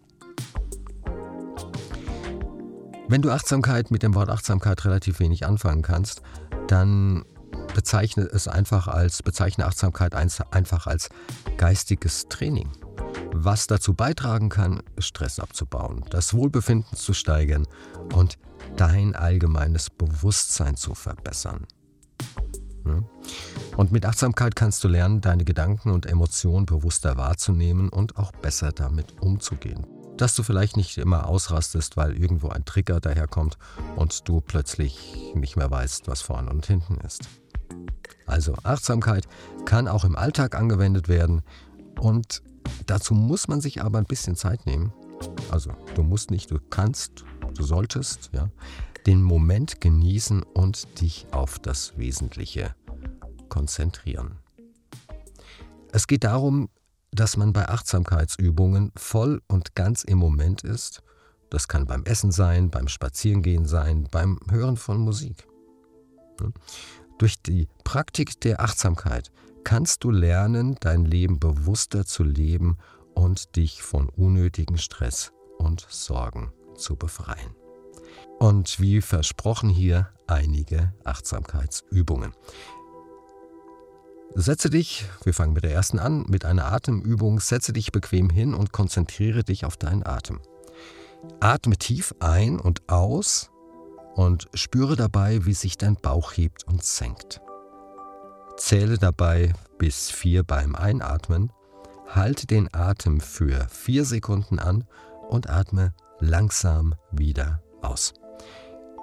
Wenn 3.08 3.22
du 3.22 3.32
Achtsamkeit 3.32 3.91
mit 3.91 4.03
dem 4.03 4.13
Wort 4.13 4.29
Achtsamkeit 4.29 4.86
relativ 4.86 5.20
wenig 5.20 5.46
anfangen 5.46 5.82
kannst, 5.82 6.22
dann 6.67 7.25
bezeichne 7.74 8.24
es 8.24 8.48
einfach 8.48 8.88
als, 8.88 9.24
bezeichne 9.24 9.65
Achtsamkeit 9.65 10.13
einfach 10.15 10.88
als 10.88 11.10
geistiges 11.58 12.27
Training, 12.30 12.70
was 13.32 13.68
dazu 13.68 13.94
beitragen 13.94 14.50
kann, 14.50 14.82
Stress 14.98 15.39
abzubauen, 15.39 16.06
das 16.10 16.34
Wohlbefinden 16.34 16.96
zu 16.96 17.13
steigern 17.13 17.68
und 18.13 18.38
dein 18.77 19.15
allgemeines 19.15 19.89
Bewusstsein 19.89 20.75
zu 20.75 20.96
verbessern. 20.96 21.68
Und 23.77 23.92
mit 23.92 24.06
Achtsamkeit 24.06 24.56
kannst 24.56 24.84
du 24.84 24.88
lernen, 24.88 25.22
deine 25.22 25.46
Gedanken 25.46 25.92
und 25.92 26.06
Emotionen 26.06 26.65
bewusster 26.65 27.18
wahrzunehmen 27.18 27.89
und 27.89 28.18
auch 28.18 28.32
besser 28.32 28.72
damit 28.72 29.22
umzugehen. 29.22 29.88
Dass 30.18 30.36
du 30.36 30.44
vielleicht 30.44 30.77
nicht 30.77 30.98
immer 30.98 31.27
ausrastest, 31.27 31.98
weil 31.98 32.15
irgendwo 32.15 32.50
ein 32.50 32.65
Trigger 32.65 33.00
daherkommt 33.00 33.58
und 33.96 34.27
du 34.27 34.42
plötzlich 34.42 35.34
nicht 35.34 35.56
mehr 35.56 35.72
weißt, 35.72 36.08
was 36.08 36.22
vorne 36.22 36.51
und 36.51 36.65
hinten 36.65 36.98
ist. 36.98 37.27
Also 38.25 38.55
Achtsamkeit 38.63 39.27
kann 39.65 39.88
auch 39.88 40.05
im 40.05 40.15
Alltag 40.15 40.55
angewendet 40.55 41.07
werden 41.07 41.41
und 42.00 42.41
dazu 42.86 43.13
muss 43.13 43.48
man 43.48 43.62
sich 43.62 43.81
aber 43.81 43.98
ein 43.98 44.05
bisschen 44.05 44.36
Zeit 44.36 44.65
nehmen. 44.65 44.93
Also 45.51 45.72
du 45.95 46.03
musst 46.03 46.31
nicht, 46.31 46.51
du 46.51 46.60
kannst, 46.69 47.24
du 47.55 47.63
solltest, 47.63 48.29
ja, 48.33 48.50
den 49.05 49.22
Moment 49.22 49.81
genießen 49.81 50.43
und 50.43 51.01
dich 51.01 51.27
auf 51.31 51.60
das 51.60 51.98
Wesentliche 51.98 52.75
konzentrieren. 53.50 54.39
Es 55.91 56.07
geht 56.07 56.24
darum, 56.24 56.69
dass 57.12 57.38
man 57.38 57.53
bei 57.53 57.67
Achtsamkeitsübungen 57.67 58.91
voll 58.95 59.41
und 59.48 59.75
ganz 59.75 60.03
im 60.03 60.17
Moment 60.17 60.63
ist. 60.63 61.03
Das 61.50 61.67
kann 61.67 61.86
beim 61.86 62.03
Essen 62.05 62.31
sein, 62.31 62.72
beim 62.72 62.88
Spazierengehen 62.88 63.65
sein, 63.65 64.07
beim 64.10 64.39
Hören 64.50 64.77
von 64.77 64.98
Musik. 64.98 65.48
Durch 67.17 67.41
die 67.41 67.67
Praktik 67.84 68.39
der 68.41 68.60
Achtsamkeit 68.60 69.32
kannst 69.63 70.03
du 70.03 70.12
lernen, 70.12 70.75
dein 70.79 71.05
Leben 71.05 71.39
bewusster 71.39 72.05
zu 72.05 72.24
leben 72.24 72.77
und 73.13 73.55
dich 73.55 73.82
von 73.82 74.10
unnötigen 74.10 74.77
Stress 74.77 75.32
und 75.58 75.86
Sorgen 75.89 76.51
zu 76.75 76.96
befreien. 76.96 77.55
Und 78.39 78.79
wie 78.79 79.01
versprochen 79.01 79.70
hier 79.70 80.10
einige 80.27 80.93
Achtsamkeitsübungen. 81.03 82.34
Setze 84.36 84.70
dich, 84.70 85.05
wir 85.24 85.34
fangen 85.34 85.53
mit 85.53 85.63
der 85.63 85.74
ersten 85.74 86.00
an, 86.00 86.25
mit 86.27 86.43
einer 86.43 86.72
Atemübung, 86.72 87.39
setze 87.39 87.72
dich 87.72 87.91
bequem 87.91 88.29
hin 88.29 88.55
und 88.55 88.72
konzentriere 88.72 89.43
dich 89.43 89.63
auf 89.63 89.77
deinen 89.77 90.05
Atem. 90.05 90.39
Atme 91.39 91.77
tief 91.77 92.15
ein 92.20 92.60
und 92.60 92.89
aus 92.89 93.52
und 94.15 94.48
spüre 94.53 94.96
dabei, 94.96 95.46
wie 95.46 95.53
sich 95.53 95.77
dein 95.77 95.96
Bauch 95.96 96.34
hebt 96.34 96.65
und 96.67 96.84
senkt. 96.84 97.41
Zähle 98.58 98.98
dabei 98.98 99.53
bis 99.77 100.12
vier 100.12 100.43
beim 100.43 100.75
Einatmen, 100.75 101.51
halte 102.08 102.46
den 102.46 102.74
Atem 102.74 103.20
für 103.20 103.67
vier 103.70 104.05
Sekunden 104.05 104.60
an 104.60 104.86
und 105.29 105.50
atme 105.50 105.93
langsam 106.20 106.96
wieder 107.12 107.62
aus. 107.82 108.13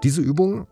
Diese 0.02 0.20
Übung 0.20 0.66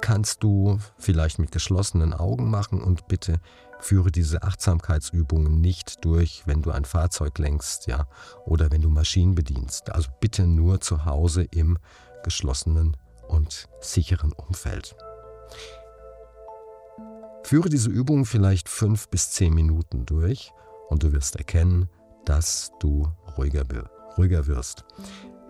kannst 0.00 0.42
du 0.42 0.78
vielleicht 0.98 1.38
mit 1.38 1.50
geschlossenen 1.50 2.12
Augen 2.12 2.50
machen 2.50 2.80
und 2.80 3.08
bitte 3.08 3.40
führe 3.80 4.10
diese 4.10 4.42
Achtsamkeitsübungen 4.42 5.60
nicht 5.60 6.04
durch, 6.04 6.42
wenn 6.46 6.62
du 6.62 6.70
ein 6.70 6.84
Fahrzeug 6.84 7.38
lenkst, 7.38 7.86
ja, 7.86 8.06
oder 8.44 8.70
wenn 8.70 8.82
du 8.82 8.90
Maschinen 8.90 9.34
bedienst. 9.34 9.90
Also 9.90 10.10
bitte 10.20 10.46
nur 10.46 10.80
zu 10.80 11.04
Hause 11.04 11.44
im 11.44 11.78
geschlossenen 12.22 12.96
und 13.28 13.68
sicheren 13.80 14.32
Umfeld. 14.32 14.96
Führe 17.44 17.68
diese 17.68 17.88
Übung 17.88 18.24
vielleicht 18.24 18.68
fünf 18.68 19.08
bis 19.08 19.30
zehn 19.30 19.54
Minuten 19.54 20.04
durch 20.04 20.52
und 20.88 21.02
du 21.02 21.12
wirst 21.12 21.36
erkennen, 21.36 21.88
dass 22.24 22.72
du 22.80 23.08
ruhiger, 23.36 23.64
ruhiger 24.18 24.46
wirst. 24.46 24.84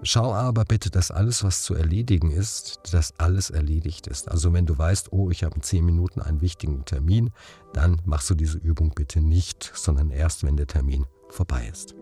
Schau 0.03 0.33
aber 0.33 0.65
bitte, 0.65 0.91
dass 0.91 1.11
alles, 1.11 1.43
was 1.43 1.63
zu 1.63 1.75
erledigen 1.75 2.31
ist, 2.31 2.79
dass 2.93 3.19
alles 3.19 3.51
erledigt 3.51 4.07
ist. 4.07 4.31
Also 4.31 4.53
wenn 4.53 4.65
du 4.65 4.79
weißt, 4.79 5.13
oh, 5.13 5.31
ich 5.31 5.43
habe 5.43 5.57
in 5.57 5.63
zehn 5.63 5.85
Minuten 5.85 6.21
einen 6.21 6.41
wichtigen 6.41 6.85
Termin, 6.85 7.31
dann 7.73 8.01
machst 8.05 8.31
du 8.31 8.37
diese 8.37 8.59
Übung 8.59 8.93
bitte 8.95 9.21
nicht, 9.21 9.73
sondern 9.75 10.11
erst, 10.11 10.45
wenn 10.45 10.57
der 10.57 10.69
Termin 10.69 11.05
vorbei 11.31 11.69
ist. 11.69 11.98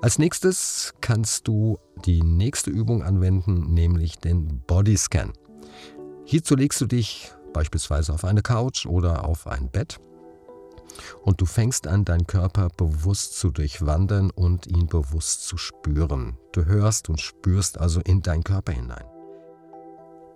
Als 0.00 0.18
nächstes 0.18 0.94
kannst 1.00 1.48
du 1.48 1.78
die 2.04 2.22
nächste 2.22 2.70
Übung 2.70 3.02
anwenden, 3.02 3.74
nämlich 3.74 4.18
den 4.18 4.60
Bodyscan. 4.60 5.32
Hierzu 6.24 6.54
legst 6.54 6.80
du 6.80 6.86
dich 6.86 7.32
beispielsweise 7.52 8.12
auf 8.12 8.24
eine 8.24 8.42
Couch 8.42 8.86
oder 8.86 9.24
auf 9.24 9.48
ein 9.48 9.70
Bett 9.70 9.98
und 11.22 11.40
du 11.40 11.46
fängst 11.46 11.88
an, 11.88 12.04
deinen 12.04 12.26
Körper 12.26 12.68
bewusst 12.76 13.38
zu 13.38 13.50
durchwandern 13.50 14.30
und 14.30 14.68
ihn 14.68 14.86
bewusst 14.86 15.46
zu 15.46 15.56
spüren. 15.56 16.38
Du 16.52 16.64
hörst 16.64 17.08
und 17.08 17.20
spürst 17.20 17.78
also 17.78 18.00
in 18.00 18.22
deinen 18.22 18.44
Körper 18.44 18.72
hinein. 18.72 19.04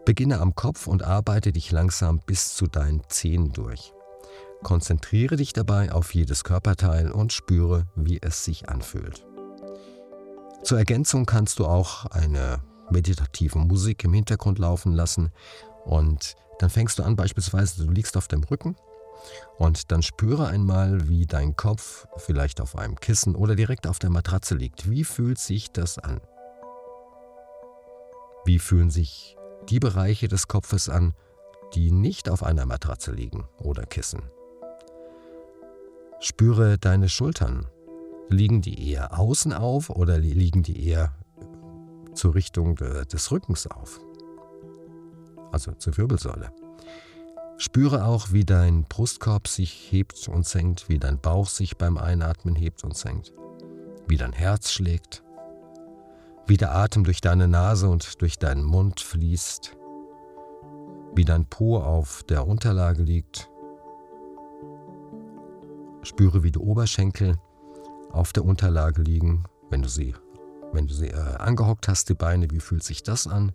Beginne 0.05 0.41
am 0.41 0.57
Kopf 0.57 0.89
und 0.89 1.05
arbeite 1.05 1.53
dich 1.53 1.71
langsam 1.71 2.21
bis 2.27 2.55
zu 2.57 2.67
deinen 2.67 3.03
Zehen 3.09 3.53
durch. 3.53 3.93
Konzentriere 4.65 5.37
dich 5.37 5.53
dabei 5.53 5.93
auf 5.93 6.15
jedes 6.15 6.43
Körperteil 6.43 7.13
und 7.13 7.33
spüre, 7.33 7.87
wie 7.95 8.19
es 8.21 8.45
sich 8.45 8.69
anfühlt. 8.69 9.25
Zur 10.63 10.79
Ergänzung 10.79 11.27
kannst 11.27 11.59
du 11.59 11.67
auch 11.67 12.07
eine 12.07 12.63
meditative 12.91 13.59
Musik 13.59 14.05
im 14.05 14.13
Hintergrund 14.13 14.59
laufen 14.59 14.93
lassen 14.93 15.33
und 15.85 16.37
dann 16.61 16.71
fängst 16.71 16.99
du 16.99 17.03
an, 17.03 17.17
beispielsweise, 17.17 17.85
du 17.85 17.91
liegst 17.91 18.17
auf 18.17 18.29
dem 18.29 18.45
Rücken 18.45 18.77
und 19.59 19.91
dann 19.91 20.03
spüre 20.03 20.47
einmal, 20.47 21.09
wie 21.09 21.27
dein 21.27 21.57
Kopf 21.57 22.07
vielleicht 22.17 22.61
auf 22.61 22.77
einem 22.77 22.97
Kissen 22.97 23.35
oder 23.35 23.57
direkt 23.57 23.89
auf 23.89 23.99
der 23.99 24.11
Matratze 24.11 24.55
liegt. 24.55 24.89
Wie 24.89 25.03
fühlt 25.03 25.39
sich 25.39 25.73
das 25.73 25.99
an? 25.99 26.21
Wie 28.45 28.59
fühlen 28.59 28.91
sich 28.91 29.37
die 29.69 29.81
Bereiche 29.81 30.29
des 30.29 30.47
Kopfes 30.47 30.89
an, 30.89 31.15
die 31.75 31.91
nicht 31.91 32.29
auf 32.29 32.43
einer 32.43 32.67
Matratze 32.67 33.11
liegen 33.11 33.49
oder 33.59 33.85
Kissen? 33.85 34.23
Spüre 36.21 36.79
deine 36.79 37.09
Schultern. 37.09 37.67
Liegen 38.33 38.63
die 38.63 38.91
eher 38.91 39.19
außen 39.19 39.53
auf 39.53 39.91
oder 39.91 40.17
liegen 40.17 40.63
die 40.63 40.89
eher 40.89 41.13
zur 42.15 42.35
Richtung 42.35 42.77
des 42.77 43.31
Rückens 43.31 43.67
auf? 43.67 44.01
Also 45.53 45.73
zur 45.73 45.99
Wirbelsäule. 45.99 46.51
Spüre 47.59 48.07
auch, 48.07 48.33
wie 48.33 48.47
dein 48.47 48.85
Brustkorb 48.85 49.49
sich 49.49 49.93
hebt 49.93 50.29
und 50.29 50.47
senkt, 50.47 50.89
wie 50.89 50.99
dein 50.99 51.21
Bauch 51.21 51.47
sich 51.47 51.77
beim 51.77 51.99
Einatmen 51.99 52.57
hebt 52.57 52.85
und 52.85 52.97
senkt, 52.97 53.35
wie 54.09 54.17
dein 54.17 54.33
Herz 54.33 54.73
schlägt, 54.73 55.23
wie 56.47 56.57
der 56.57 56.75
Atem 56.75 57.05
durch 57.05 57.21
deine 57.21 57.49
Nase 57.49 57.87
und 57.91 58.23
durch 58.23 58.39
deinen 58.39 58.65
Mund 58.65 59.01
fließt, 59.01 59.77
wie 61.15 61.27
dein 61.27 61.45
Po 61.45 61.77
auf 61.77 62.23
der 62.23 62.47
Unterlage 62.47 63.03
liegt. 63.03 63.51
Spüre, 66.03 66.43
wie 66.43 66.51
die 66.51 66.59
Oberschenkel 66.59 67.37
auf 68.13 68.33
der 68.33 68.45
Unterlage 68.45 69.03
liegen, 69.03 69.45
wenn 69.71 69.83
du 69.83 69.89
sie, 69.89 70.15
wenn 70.73 70.87
du 70.87 70.95
sie 70.95 71.09
äh, 71.09 71.37
angehockt 71.39 71.89
hast, 71.89 72.09
die 72.09 72.15
Beine, 72.15 72.51
wie 72.51 72.61
fühlt 72.61 72.83
sich 72.83 73.03
das 73.03 73.27
an 73.27 73.53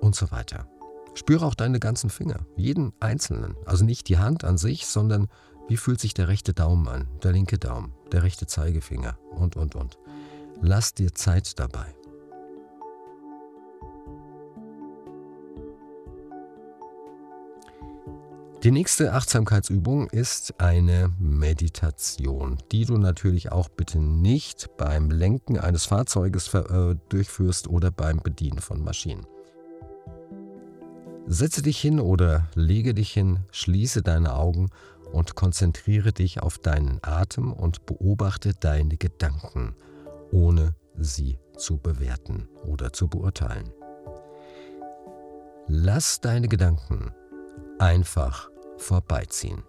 und 0.00 0.14
so 0.14 0.30
weiter. 0.30 0.68
Spüre 1.14 1.46
auch 1.46 1.54
deine 1.54 1.80
ganzen 1.80 2.10
Finger, 2.10 2.38
jeden 2.56 2.92
einzelnen. 3.00 3.56
Also 3.64 3.84
nicht 3.84 4.08
die 4.08 4.18
Hand 4.18 4.44
an 4.44 4.58
sich, 4.58 4.86
sondern 4.86 5.28
wie 5.68 5.78
fühlt 5.78 6.00
sich 6.00 6.14
der 6.14 6.28
rechte 6.28 6.52
Daumen 6.52 6.86
an, 6.88 7.08
der 7.22 7.32
linke 7.32 7.58
Daumen, 7.58 7.94
der 8.12 8.22
rechte 8.22 8.46
Zeigefinger 8.46 9.18
und, 9.30 9.56
und, 9.56 9.74
und. 9.74 9.98
Lass 10.60 10.94
dir 10.94 11.14
Zeit 11.14 11.58
dabei. 11.58 11.95
Die 18.66 18.72
nächste 18.72 19.12
Achtsamkeitsübung 19.12 20.10
ist 20.10 20.54
eine 20.58 21.14
Meditation, 21.20 22.58
die 22.72 22.84
du 22.84 22.98
natürlich 22.98 23.52
auch 23.52 23.68
bitte 23.68 24.00
nicht 24.00 24.76
beim 24.76 25.08
Lenken 25.08 25.56
eines 25.56 25.84
Fahrzeuges 25.84 26.52
äh, 26.52 26.96
durchführst 27.08 27.68
oder 27.68 27.92
beim 27.92 28.18
Bedienen 28.18 28.58
von 28.58 28.82
Maschinen. 28.82 29.24
Setze 31.28 31.62
dich 31.62 31.78
hin 31.78 32.00
oder 32.00 32.48
lege 32.56 32.92
dich 32.92 33.12
hin, 33.12 33.38
schließe 33.52 34.02
deine 34.02 34.34
Augen 34.34 34.70
und 35.12 35.36
konzentriere 35.36 36.12
dich 36.12 36.42
auf 36.42 36.58
deinen 36.58 36.98
Atem 37.02 37.52
und 37.52 37.86
beobachte 37.86 38.52
deine 38.52 38.96
Gedanken, 38.96 39.76
ohne 40.32 40.74
sie 40.98 41.38
zu 41.56 41.78
bewerten 41.78 42.48
oder 42.64 42.92
zu 42.92 43.06
beurteilen. 43.06 43.72
Lass 45.68 46.20
deine 46.20 46.48
Gedanken 46.48 47.12
einfach 47.78 48.50
vorbeiziehen. 48.78 49.62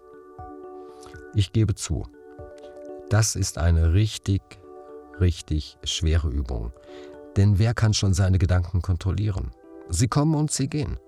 Ich 1.34 1.52
gebe 1.52 1.74
zu, 1.74 2.06
das 3.10 3.36
ist 3.36 3.58
eine 3.58 3.94
richtig, 3.94 4.42
richtig 5.20 5.78
schwere 5.84 6.28
Übung. 6.28 6.72
Denn 7.36 7.58
wer 7.58 7.74
kann 7.74 7.94
schon 7.94 8.14
seine 8.14 8.38
Gedanken 8.38 8.82
kontrollieren? 8.82 9.52
Sie 9.88 10.08
kommen 10.08 10.34
und 10.34 10.50
sie 10.50 10.68
gehen. 10.68 10.98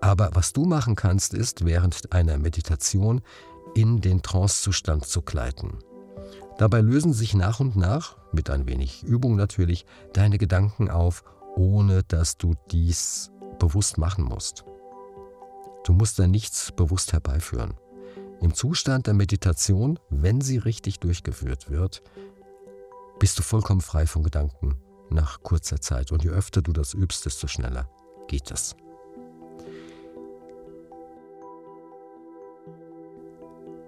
Aber 0.00 0.30
was 0.34 0.52
du 0.52 0.64
machen 0.64 0.94
kannst, 0.94 1.34
ist, 1.34 1.64
während 1.64 2.12
einer 2.12 2.38
Meditation 2.38 3.22
in 3.74 4.00
den 4.00 4.22
Trancezustand 4.22 5.06
zu 5.06 5.22
gleiten. 5.22 5.78
Dabei 6.58 6.80
lösen 6.80 7.12
sich 7.12 7.34
nach 7.34 7.60
und 7.60 7.76
nach, 7.76 8.16
mit 8.32 8.48
ein 8.48 8.66
wenig 8.66 9.02
Übung 9.02 9.36
natürlich, 9.36 9.84
deine 10.12 10.38
Gedanken 10.38 10.90
auf, 10.90 11.24
ohne 11.56 12.02
dass 12.02 12.36
du 12.38 12.54
dies 12.70 13.30
bewusst 13.58 13.98
machen 13.98 14.24
musst. 14.24 14.64
Du 15.86 15.92
musst 15.92 16.18
da 16.18 16.26
nichts 16.26 16.72
bewusst 16.72 17.12
herbeiführen. 17.12 17.74
Im 18.40 18.52
Zustand 18.54 19.06
der 19.06 19.14
Meditation, 19.14 20.00
wenn 20.10 20.40
sie 20.40 20.58
richtig 20.58 20.98
durchgeführt 20.98 21.70
wird, 21.70 22.02
bist 23.20 23.38
du 23.38 23.44
vollkommen 23.44 23.80
frei 23.80 24.04
von 24.04 24.24
Gedanken 24.24 24.74
nach 25.10 25.44
kurzer 25.44 25.80
Zeit. 25.80 26.10
Und 26.10 26.24
je 26.24 26.30
öfter 26.30 26.60
du 26.60 26.72
das 26.72 26.92
übst, 26.92 27.24
desto 27.24 27.46
schneller 27.46 27.88
geht 28.26 28.50
es. 28.50 28.74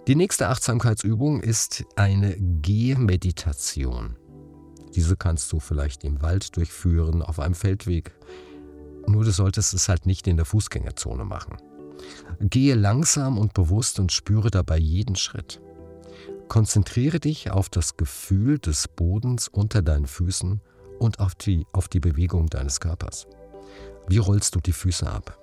Die 0.06 0.14
nächste 0.14 0.50
Achtsamkeitsübung 0.50 1.40
ist 1.40 1.84
eine 1.96 2.36
Gehmeditation. 2.38 4.16
Diese 4.94 5.16
kannst 5.16 5.50
du 5.50 5.58
vielleicht 5.58 6.04
im 6.04 6.22
Wald 6.22 6.56
durchführen, 6.56 7.22
auf 7.22 7.40
einem 7.40 7.56
Feldweg. 7.56 8.14
Nur 9.08 9.24
du 9.24 9.32
solltest 9.32 9.74
es 9.74 9.88
halt 9.88 10.06
nicht 10.06 10.28
in 10.28 10.36
der 10.36 10.46
Fußgängerzone 10.46 11.24
machen. 11.24 11.56
Gehe 12.40 12.74
langsam 12.74 13.38
und 13.38 13.54
bewusst 13.54 13.98
und 13.98 14.12
spüre 14.12 14.50
dabei 14.50 14.78
jeden 14.78 15.16
Schritt. 15.16 15.60
Konzentriere 16.48 17.20
dich 17.20 17.50
auf 17.50 17.68
das 17.68 17.96
Gefühl 17.96 18.58
des 18.58 18.88
Bodens 18.88 19.48
unter 19.48 19.82
deinen 19.82 20.06
Füßen 20.06 20.60
und 20.98 21.20
auf 21.20 21.34
die, 21.34 21.66
auf 21.72 21.88
die 21.88 22.00
Bewegung 22.00 22.48
deines 22.48 22.80
Körpers. 22.80 23.26
Wie 24.08 24.18
rollst 24.18 24.54
du 24.54 24.60
die 24.60 24.72
Füße 24.72 25.10
ab? 25.10 25.38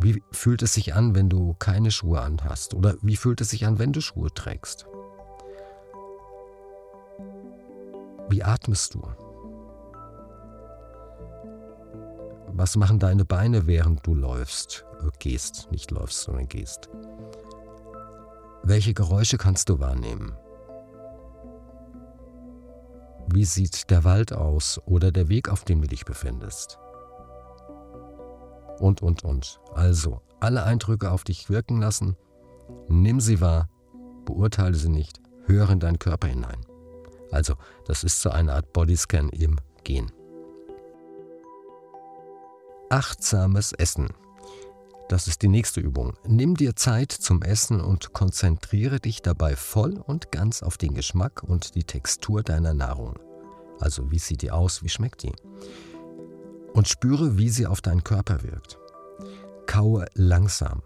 Wie 0.00 0.22
fühlt 0.30 0.62
es 0.62 0.74
sich 0.74 0.94
an, 0.94 1.14
wenn 1.14 1.28
du 1.28 1.54
keine 1.58 1.90
Schuhe 1.90 2.20
anhast? 2.20 2.72
Oder 2.72 2.96
wie 3.02 3.16
fühlt 3.16 3.40
es 3.40 3.50
sich 3.50 3.66
an, 3.66 3.78
wenn 3.78 3.92
du 3.92 4.00
Schuhe 4.00 4.32
trägst? 4.32 4.86
Wie 8.30 8.42
atmest 8.44 8.94
du? 8.94 9.02
Was 12.58 12.74
machen 12.74 12.98
deine 12.98 13.24
Beine, 13.24 13.68
während 13.68 14.04
du 14.04 14.16
läufst? 14.16 14.84
Äh, 15.00 15.10
gehst, 15.20 15.68
nicht 15.70 15.92
läufst, 15.92 16.22
sondern 16.22 16.48
gehst. 16.48 16.90
Welche 18.64 18.94
Geräusche 18.94 19.38
kannst 19.38 19.68
du 19.68 19.78
wahrnehmen? 19.78 20.36
Wie 23.32 23.44
sieht 23.44 23.90
der 23.90 24.02
Wald 24.02 24.32
aus 24.32 24.80
oder 24.86 25.12
der 25.12 25.28
Weg, 25.28 25.48
auf 25.48 25.62
dem 25.64 25.82
du 25.82 25.86
dich 25.86 26.04
befindest? 26.04 26.80
Und, 28.80 29.02
und, 29.02 29.22
und. 29.22 29.60
Also, 29.74 30.20
alle 30.40 30.64
Eindrücke 30.64 31.12
auf 31.12 31.22
dich 31.22 31.50
wirken 31.50 31.80
lassen, 31.80 32.16
nimm 32.88 33.20
sie 33.20 33.40
wahr, 33.40 33.68
beurteile 34.24 34.74
sie 34.74 34.88
nicht, 34.88 35.20
höre 35.44 35.70
in 35.70 35.78
deinen 35.78 36.00
Körper 36.00 36.26
hinein. 36.26 36.66
Also, 37.30 37.54
das 37.86 38.02
ist 38.02 38.20
so 38.20 38.30
eine 38.30 38.54
Art 38.54 38.72
Bodyscan 38.72 39.28
im 39.28 39.60
Gehen. 39.84 40.10
Achtsames 42.90 43.72
Essen. 43.72 44.08
Das 45.10 45.28
ist 45.28 45.42
die 45.42 45.48
nächste 45.48 45.78
Übung. 45.80 46.14
Nimm 46.26 46.54
dir 46.54 46.74
Zeit 46.74 47.12
zum 47.12 47.42
Essen 47.42 47.82
und 47.82 48.14
konzentriere 48.14 48.98
dich 48.98 49.20
dabei 49.20 49.56
voll 49.56 49.98
und 49.98 50.32
ganz 50.32 50.62
auf 50.62 50.78
den 50.78 50.94
Geschmack 50.94 51.42
und 51.42 51.74
die 51.74 51.84
Textur 51.84 52.42
deiner 52.42 52.72
Nahrung. 52.72 53.18
Also 53.78 54.10
wie 54.10 54.18
sieht 54.18 54.40
die 54.40 54.50
aus, 54.50 54.82
wie 54.82 54.88
schmeckt 54.88 55.22
die? 55.22 55.34
Und 56.72 56.88
spüre, 56.88 57.36
wie 57.36 57.50
sie 57.50 57.66
auf 57.66 57.82
deinen 57.82 58.04
Körper 58.04 58.42
wirkt. 58.42 58.78
Kaue 59.66 60.06
langsam 60.14 60.82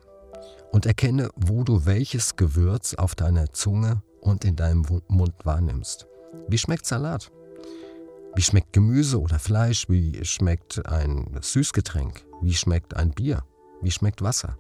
und 0.73 0.87
erkenne, 0.87 1.29
wo 1.37 1.63
du 1.63 1.87
welches 1.87 2.35
Gewürz 2.35 2.95
auf 2.95 3.15
deiner 3.15 3.53
Zunge 3.53 4.03
und 4.21 4.45
in 4.45 4.57
deinem 4.57 4.85
Mund 5.07 5.35
wahrnimmst. 5.45 6.09
Wie 6.49 6.59
schmeckt 6.59 6.87
Salat? 6.87 7.31
Wie 8.35 8.43
schmeckt 8.43 8.73
Gemüse 8.73 9.21
oder 9.21 9.39
Fleisch? 9.39 9.89
Wie 9.89 10.25
schmeckt 10.25 10.87
ein 10.87 11.39
Süßgetränk? 11.41 12.25
Wie 12.41 12.55
schmeckt 12.55 12.97
ein 12.97 13.11
Bier? 13.11 13.45
Wie 13.83 13.91
schmeckt 13.91 14.23
Wasser? 14.23 14.57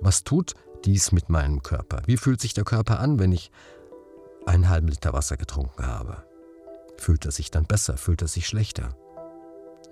Was 0.00 0.22
tut 0.22 0.54
dies 0.84 1.12
mit 1.12 1.30
meinem 1.30 1.62
Körper? 1.62 2.02
Wie 2.06 2.18
fühlt 2.18 2.40
sich 2.40 2.52
der 2.52 2.64
Körper 2.64 3.00
an, 3.00 3.18
wenn 3.18 3.32
ich 3.32 3.50
einen 4.44 4.68
halben 4.68 4.88
Liter 4.88 5.14
Wasser 5.14 5.38
getrunken 5.38 5.86
habe? 5.86 6.24
Fühlt 6.98 7.24
er 7.24 7.32
sich 7.32 7.50
dann 7.50 7.64
besser? 7.64 7.96
Fühlt 7.96 8.20
er 8.20 8.28
sich 8.28 8.46
schlechter? 8.46 8.94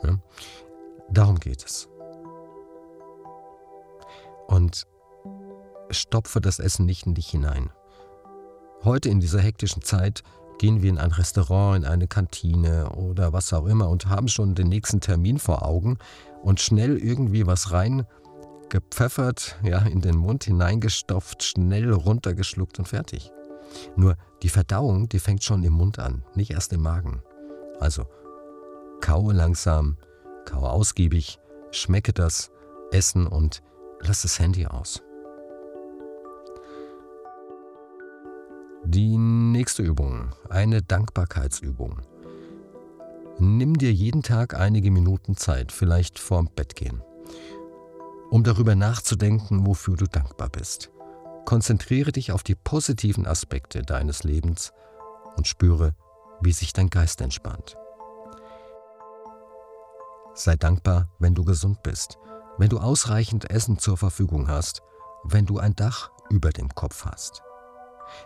Ja? 0.03 0.19
Darum 1.11 1.41
geht 1.41 1.65
es. 1.65 1.89
Und 4.49 4.87
stopfe 5.91 6.41
das 6.43 6.59
Essen 6.59 6.85
nicht 6.85 7.07
in 7.07 7.15
dich 7.15 7.29
hinein. 7.29 7.71
Heute 8.83 9.09
in 9.09 9.21
dieser 9.21 9.41
hektischen 9.41 9.83
Zeit 9.83 10.23
gehen 10.59 10.83
wir 10.83 10.91
in 10.91 10.99
ein 10.99 11.13
Restaurant, 11.13 11.79
in 11.79 11.85
eine 11.85 12.07
Kantine 12.07 12.91
oder 12.91 13.33
was 13.33 13.53
auch 13.53 13.67
immer 13.67 13.89
und 13.89 14.07
haben 14.07 14.29
schon 14.29 14.55
den 14.55 14.69
nächsten 14.69 15.01
Termin 15.01 15.39
vor 15.39 15.65
Augen 15.65 15.99
und 16.43 16.61
schnell 16.61 16.97
irgendwie 16.99 17.47
was 17.47 17.73
rein 17.73 18.07
gepfeffert, 18.69 19.57
ja, 19.63 19.79
in 19.79 20.01
den 20.01 20.17
Mund 20.17 20.45
hineingestopft, 20.45 21.45
schnell 21.45 21.93
runtergeschluckt 21.93 22.79
und 22.81 22.89
fertig. 22.89 23.31
Nur 23.95 24.17
die 24.43 24.49
Verdauung, 24.49 25.09
die 25.09 25.21
fängt 25.21 25.45
schon 25.45 25.63
im 25.63 25.75
Mund 25.75 26.01
an, 26.01 26.25
nicht 26.35 26.51
erst 26.51 26.73
im 26.73 26.83
Magen. 26.83 27.23
Also 27.79 28.07
kaue 29.01 29.33
langsam, 29.33 29.97
kaue 30.45 30.71
ausgiebig, 30.71 31.39
schmecke 31.71 32.13
das 32.13 32.51
Essen 32.91 33.29
und 33.29 33.63
lass 34.01 34.23
das 34.23 34.41
Handy 34.41 34.67
aus. 34.67 35.04
Die 38.87 39.17
nächste 39.17 39.83
Übung, 39.83 40.35
eine 40.51 40.83
Dankbarkeitsübung. 40.83 42.03
Nimm 43.39 43.79
dir 43.79 43.91
jeden 43.91 44.23
Tag 44.23 44.55
einige 44.55 44.91
Minuten 44.91 45.39
Zeit, 45.39 45.73
vielleicht 45.73 46.19
vorm 46.19 46.51
Bett 46.55 46.77
gehen, 46.77 47.03
um 48.31 48.45
darüber 48.45 48.75
nachzudenken, 48.75 49.67
wofür 49.67 49.97
du 49.97 50.05
dankbar 50.05 50.51
bist. 50.51 50.91
Konzentriere 51.47 52.13
dich 52.13 52.31
auf 52.31 52.43
die 52.43 52.55
positiven 52.55 53.27
Aspekte 53.27 53.81
deines 53.81 54.23
Lebens 54.23 54.73
und 55.37 55.49
spüre, 55.49 55.95
wie 56.43 56.53
sich 56.53 56.75
dein 56.75 56.91
Geist 56.91 57.23
entspannt. 57.23 57.79
Sei 60.35 60.57
dankbar, 60.57 61.09
wenn 61.19 61.35
du 61.35 61.43
gesund 61.43 61.83
bist, 61.83 62.19
wenn 62.59 62.69
du 62.69 62.79
ausreichend 62.79 63.51
Essen 63.51 63.79
zur 63.79 63.97
Verfügung 63.97 64.47
hast, 64.47 64.83
wenn 65.25 65.47
du 65.47 65.59
ein 65.59 65.75
Dach 65.75 66.11
über 66.29 66.51
dem 66.51 66.69
Kopf 66.75 67.07
hast. 67.07 67.43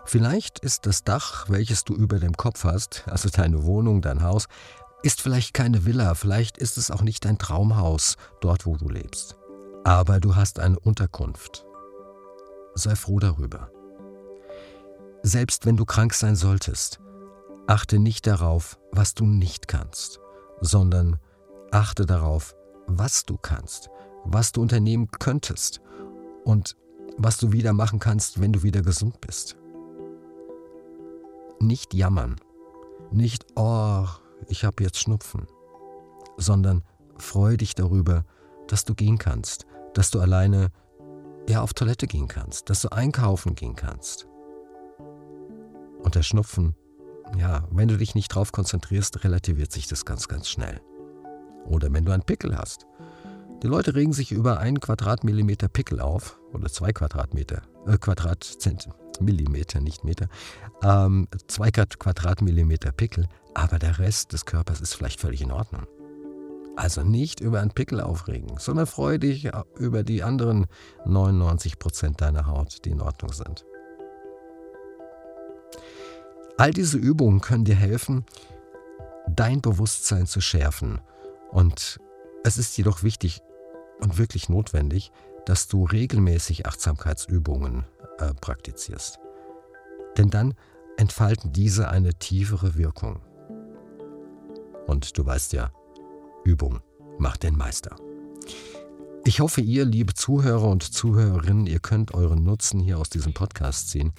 Vielleicht 0.04 0.60
ist 0.60 0.86
das 0.86 1.04
Dach, 1.04 1.48
welches 1.48 1.84
du 1.84 1.94
über 1.94 2.18
dem 2.18 2.36
Kopf 2.36 2.64
hast, 2.64 3.04
also 3.08 3.28
deine 3.28 3.64
Wohnung, 3.64 4.02
dein 4.02 4.22
Haus, 4.22 4.46
ist 5.02 5.20
vielleicht 5.20 5.54
keine 5.54 5.84
Villa, 5.84 6.14
vielleicht 6.14 6.58
ist 6.58 6.76
es 6.76 6.90
auch 6.90 7.02
nicht 7.02 7.24
dein 7.24 7.38
Traumhaus, 7.38 8.16
dort 8.40 8.66
wo 8.66 8.76
du 8.76 8.88
lebst. 8.88 9.36
Aber 9.84 10.20
du 10.20 10.34
hast 10.34 10.58
eine 10.58 10.78
Unterkunft. 10.78 11.64
Sei 12.74 12.96
froh 12.96 13.18
darüber. 13.18 13.70
Selbst 15.22 15.66
wenn 15.66 15.76
du 15.76 15.84
krank 15.84 16.14
sein 16.14 16.36
solltest, 16.36 17.00
achte 17.66 17.98
nicht 17.98 18.26
darauf, 18.26 18.78
was 18.92 19.14
du 19.14 19.26
nicht 19.26 19.68
kannst, 19.68 20.20
sondern 20.60 21.18
achte 21.70 22.06
darauf, 22.06 22.54
was 22.86 23.24
du 23.24 23.36
kannst, 23.36 23.90
was 24.24 24.52
du 24.52 24.62
unternehmen 24.62 25.08
könntest 25.10 25.80
und 26.44 26.76
was 27.18 27.36
du 27.36 27.52
wieder 27.52 27.72
machen 27.72 27.98
kannst, 27.98 28.40
wenn 28.40 28.52
du 28.52 28.62
wieder 28.62 28.82
gesund 28.82 29.20
bist 29.20 29.57
nicht 31.60 31.94
jammern, 31.94 32.36
nicht, 33.10 33.46
oh, 33.56 34.04
ich 34.48 34.64
habe 34.64 34.82
jetzt 34.84 34.98
Schnupfen, 34.98 35.46
sondern 36.36 36.82
freu 37.16 37.56
dich 37.56 37.74
darüber, 37.74 38.24
dass 38.66 38.84
du 38.84 38.94
gehen 38.94 39.18
kannst, 39.18 39.66
dass 39.94 40.10
du 40.10 40.20
alleine 40.20 40.70
ja, 41.48 41.62
auf 41.62 41.72
Toilette 41.72 42.06
gehen 42.06 42.28
kannst, 42.28 42.68
dass 42.70 42.82
du 42.82 42.90
einkaufen 42.90 43.54
gehen 43.54 43.74
kannst. 43.74 44.28
Und 46.02 46.14
der 46.14 46.22
Schnupfen, 46.22 46.74
ja, 47.38 47.66
wenn 47.70 47.88
du 47.88 47.96
dich 47.96 48.14
nicht 48.14 48.28
drauf 48.28 48.52
konzentrierst, 48.52 49.24
relativiert 49.24 49.72
sich 49.72 49.88
das 49.88 50.04
ganz, 50.04 50.28
ganz 50.28 50.48
schnell. 50.48 50.80
Oder 51.64 51.92
wenn 51.92 52.04
du 52.04 52.12
einen 52.12 52.22
Pickel 52.22 52.56
hast. 52.56 52.86
Die 53.62 53.66
Leute 53.66 53.94
regen 53.94 54.12
sich 54.12 54.30
über 54.30 54.60
einen 54.60 54.78
Quadratmillimeter 54.78 55.68
Pickel 55.68 56.00
auf, 56.00 56.38
oder 56.52 56.68
zwei 56.68 56.92
Quadratmeter, 56.92 57.62
äh, 57.86 57.98
Quadratzentimeter, 57.98 59.07
Millimeter, 59.20 59.81
nicht 59.81 60.04
Meter, 60.04 60.28
ähm, 60.83 61.28
zwei 61.46 61.70
Quadratmillimeter 61.70 62.92
Pickel, 62.92 63.28
aber 63.54 63.78
der 63.78 63.98
Rest 63.98 64.33
des 64.33 64.46
Körpers 64.46 64.81
ist 64.81 64.94
vielleicht 64.94 65.20
völlig 65.20 65.40
in 65.40 65.50
Ordnung. 65.50 65.87
Also 66.76 67.02
nicht 67.02 67.40
über 67.40 67.61
einen 67.61 67.72
Pickel 67.72 68.00
aufregen, 68.00 68.57
sondern 68.59 68.87
freue 68.87 69.18
dich 69.18 69.50
über 69.76 70.04
die 70.04 70.22
anderen 70.22 70.66
99 71.07 71.81
Prozent 71.81 72.20
deiner 72.20 72.46
Haut, 72.46 72.85
die 72.85 72.90
in 72.90 73.00
Ordnung 73.00 73.33
sind. 73.33 73.64
All 76.57 76.72
diese 76.72 76.98
Übungen 76.98 77.40
können 77.40 77.64
dir 77.64 77.74
helfen, 77.74 78.24
dein 79.28 79.61
Bewusstsein 79.61 80.26
zu 80.26 80.40
schärfen. 80.40 81.00
Und 81.50 81.98
es 82.44 82.59
ist 82.59 82.76
jedoch 82.76 83.02
wichtig 83.02 83.42
und 84.00 84.18
wirklich 84.18 84.48
notwendig, 84.48 85.12
dass 85.46 85.68
du 85.68 85.85
regelmäßig 85.85 86.66
Achtsamkeitsübungen 86.66 87.85
äh, 88.18 88.35
praktizierst. 88.35 89.18
Denn 90.16 90.31
dann 90.31 90.55
entfalten 90.96 91.53
diese 91.53 91.88
eine 91.88 92.14
tiefere 92.14 92.77
Wirkung. 92.77 93.20
Und 94.87 95.16
du 95.16 95.24
weißt 95.24 95.53
ja, 95.53 95.70
Übung 96.44 96.81
macht 97.18 97.42
den 97.42 97.57
Meister. 97.57 97.96
Ich 99.24 99.40
hoffe, 99.40 99.61
ihr, 99.61 99.85
liebe 99.85 100.14
Zuhörer 100.14 100.68
und 100.68 100.83
Zuhörerinnen, 100.83 101.66
ihr 101.66 101.81
könnt 101.81 102.14
euren 102.14 102.42
Nutzen 102.42 102.81
hier 102.81 102.98
aus 102.98 103.11
diesem 103.11 103.35
Podcast 103.35 103.90
ziehen. 103.90 104.12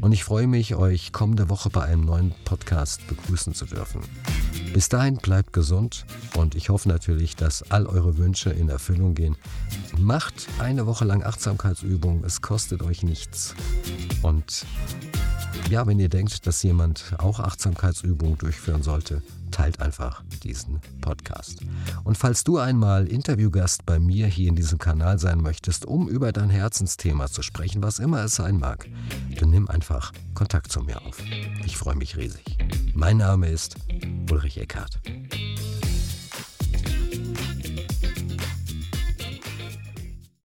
Und 0.00 0.12
ich 0.12 0.24
freue 0.24 0.46
mich, 0.46 0.74
euch 0.74 1.12
kommende 1.12 1.48
Woche 1.48 1.70
bei 1.70 1.82
einem 1.82 2.04
neuen 2.04 2.34
Podcast 2.44 3.06
begrüßen 3.06 3.54
zu 3.54 3.66
dürfen. 3.66 4.02
Bis 4.72 4.88
dahin 4.88 5.16
bleibt 5.16 5.52
gesund 5.52 6.06
und 6.36 6.54
ich 6.54 6.70
hoffe 6.70 6.88
natürlich, 6.88 7.36
dass 7.36 7.70
all 7.70 7.86
eure 7.86 8.16
Wünsche 8.16 8.50
in 8.50 8.68
Erfüllung 8.68 9.14
gehen. 9.14 9.36
Macht 9.98 10.48
eine 10.58 10.86
Woche 10.86 11.04
lang 11.04 11.22
Achtsamkeitsübungen, 11.22 12.24
es 12.24 12.40
kostet 12.40 12.82
euch 12.82 13.02
nichts. 13.02 13.54
Und 14.22 14.64
ja, 15.70 15.86
wenn 15.86 15.98
ihr 15.98 16.08
denkt, 16.08 16.46
dass 16.46 16.62
jemand 16.62 17.14
auch 17.18 17.38
Achtsamkeitsübungen 17.40 18.38
durchführen 18.38 18.82
sollte, 18.82 19.22
teilt 19.50 19.80
einfach 19.80 20.22
diesen 20.42 20.80
Podcast. 21.00 21.60
Und 22.04 22.18
falls 22.18 22.42
du 22.42 22.58
einmal 22.58 23.06
Interviewgast 23.06 23.86
bei 23.86 23.98
mir 23.98 24.26
hier 24.26 24.48
in 24.48 24.56
diesem 24.56 24.78
Kanal 24.78 25.18
sein 25.18 25.40
möchtest, 25.40 25.84
um 25.84 26.08
über 26.08 26.32
dein 26.32 26.50
Herzensthema 26.50 27.28
zu 27.28 27.42
sprechen, 27.42 27.82
was 27.82 27.98
immer 27.98 28.24
es 28.24 28.34
sein 28.34 28.58
mag, 28.58 28.88
dann 29.38 29.50
nimm 29.50 29.68
einfach 29.72 30.12
Kontakt 30.34 30.70
zu 30.70 30.80
mir 30.80 31.00
auf. 31.02 31.18
Ich 31.64 31.76
freue 31.76 31.96
mich 31.96 32.16
riesig. 32.16 32.58
Mein 32.94 33.16
Name 33.16 33.48
ist 33.48 33.76
Ulrich 34.30 34.58
Eckhardt. 34.58 35.00